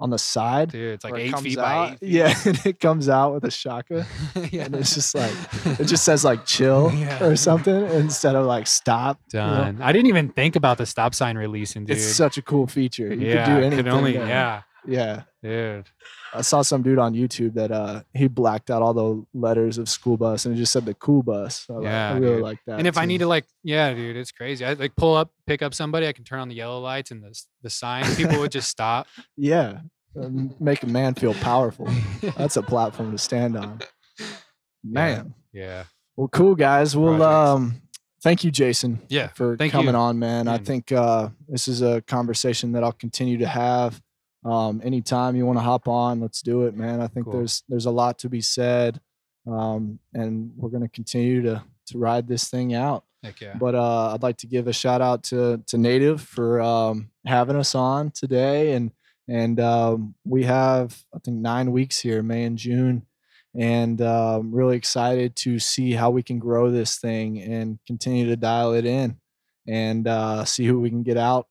[0.00, 0.70] on the side.
[0.70, 2.08] Dude, it's like it eight comes feet by eight feet.
[2.10, 4.06] Yeah, and it comes out with a shaka.
[4.50, 4.64] yeah.
[4.64, 5.32] And it's just like
[5.80, 7.22] it just says like chill Yeah.
[7.24, 9.18] or something instead of like stop.
[9.32, 9.46] you know?
[9.64, 9.82] Done.
[9.82, 11.96] I didn't even think about the stop sign releasing, dude.
[11.96, 13.12] It's such a cool feature.
[13.12, 13.84] You yeah, could do anything.
[13.84, 15.22] could only, yeah, Yeah.
[15.42, 15.86] dude.
[16.34, 19.88] I saw some dude on YouTube that uh he blacked out all the letters of
[19.88, 21.66] school bus and it just said the cool bus.
[21.70, 22.78] I, like- Yeah, I really like that.
[22.78, 24.64] And if I need to like, yeah, dude, it's crazy.
[24.64, 26.06] I like pull up, pick up somebody.
[26.06, 28.04] I can turn on the yellow lights and the the sign.
[28.16, 29.06] People would just stop.
[29.36, 29.80] yeah,
[30.20, 31.88] um, make a man feel powerful.
[32.36, 33.80] That's a platform to stand on.
[34.84, 35.84] Man, Yeah,
[36.16, 36.96] well, cool guys.
[36.96, 37.50] Well, Projects.
[37.76, 37.82] um,
[38.22, 39.00] thank you, Jason.
[39.08, 39.28] yeah.
[39.28, 40.00] for coming you.
[40.00, 40.46] on, man.
[40.48, 44.00] I think uh, this is a conversation that I'll continue to have.
[44.44, 47.00] Um, anytime you want to hop on, let's do it, man.
[47.00, 47.34] I think Cool.
[47.34, 49.00] there's there's a lot to be said,
[49.46, 53.04] um, and we're gonna continue to to ride this thing out.
[53.22, 53.54] Heck yeah.
[53.58, 57.56] But uh, I'd like to give a shout out to to Native for um, having
[57.56, 58.92] us on today, and
[59.28, 63.06] and um, we have I think nine weeks here, May and June,
[63.58, 68.36] and um, really excited to see how we can grow this thing and continue to
[68.36, 69.16] dial it in,
[69.66, 71.48] and uh, see who we can get out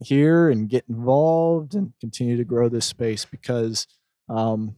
[0.00, 3.86] here and get involved and continue to grow this space because
[4.28, 4.76] um,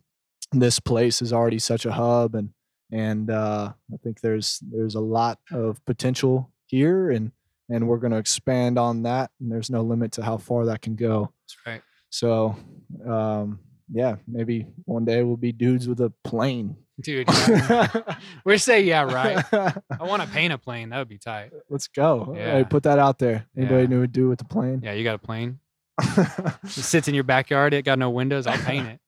[0.53, 2.51] this place is already such a hub and
[2.93, 7.33] and uh, I think there's there's a lot of potential here, and
[7.71, 10.83] and we're going to expand on that, and there's no limit to how far that
[10.83, 11.33] can go.
[11.43, 11.83] That's right.
[12.11, 12.55] So,
[13.09, 13.61] um,
[13.91, 16.77] yeah, maybe one day we'll be dudes with a plane.
[17.01, 17.89] Dude, yeah.
[18.45, 19.45] we're saying, yeah, right.
[19.53, 20.91] I want to paint a plane.
[20.91, 21.51] That would be tight.
[21.71, 22.35] Let's go.
[22.37, 22.63] Yeah.
[22.65, 23.47] put that out there.
[23.57, 23.89] Anybody Yeah.
[23.89, 24.81] knew what to do with the plane?
[24.85, 25.59] Yeah, you got a plane.
[26.65, 27.75] It sits in your backyard.
[27.75, 28.47] It got no windows.
[28.47, 29.01] I'll paint it.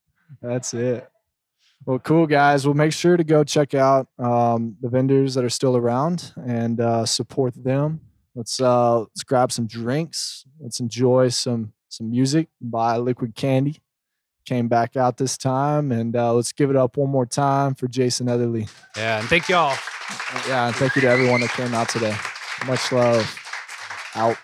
[0.43, 1.09] That's it.
[1.87, 2.67] Well, cool guys.
[2.67, 6.81] Well, make sure to go check out um, the vendors that are still around and
[6.81, 8.01] uh, support them.
[8.35, 10.45] Let's uh, let's grab some drinks.
[10.59, 12.49] Let's enjoy some some music.
[12.61, 13.83] Buy liquid candy.
[14.45, 17.89] Came back out this time, and uh, let's give it up one more time for
[17.89, 18.69] Jason Eatherly.
[18.97, 19.77] Yeah, and thank y'all.
[20.47, 22.15] Yeah, and thank you to everyone that came out today.
[22.67, 23.41] Much love.
[24.15, 24.37] Out.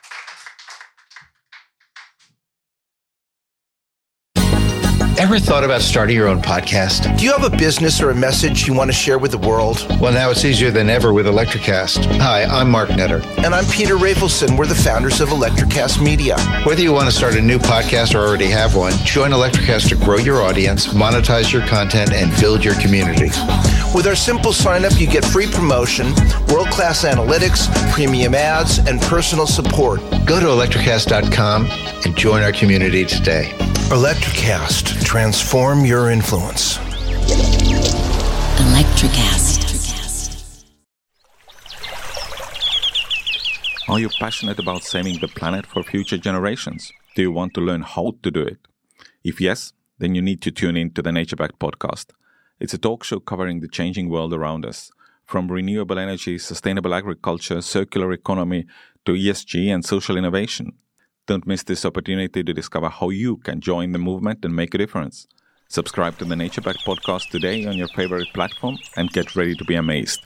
[5.21, 7.19] Ever thought about starting your own podcast?
[7.19, 9.87] Do you have a business or a message you want to share with the world?
[10.01, 12.07] Well, now it's easier than ever with Electricast.
[12.17, 13.23] Hi, I'm Mark Netter.
[13.45, 14.57] And I'm Peter Rafelson.
[14.57, 16.39] We're the founders of Electricast Media.
[16.65, 19.97] Whether you want to start a new podcast or already have one, join Electricast to
[19.97, 23.29] grow your audience, monetize your content, and build your community.
[23.93, 26.15] With our simple sign up, you get free promotion,
[26.49, 30.01] world class analytics, premium ads, and personal support.
[30.25, 31.67] Go to electricast.com
[32.05, 33.51] and join our community today.
[33.91, 36.79] Electricast, transform your influence.
[38.59, 39.59] Electricast.
[43.89, 46.93] Are you passionate about saving the planet for future generations?
[47.17, 48.59] Do you want to learn how to do it?
[49.25, 52.13] If yes, then you need to tune in to the Nature Back podcast.
[52.61, 54.91] It's a talk show covering the changing world around us,
[55.25, 58.67] from renewable energy, sustainable agriculture, circular economy,
[59.07, 60.73] to ESG and social innovation.
[61.27, 64.79] Don't miss this opportunity to discover how you can join the movement and make a
[64.79, 65.27] difference.
[65.69, 69.65] Subscribe to the Nature Back podcast today on your favorite platform and get ready to
[69.65, 70.21] be amazed.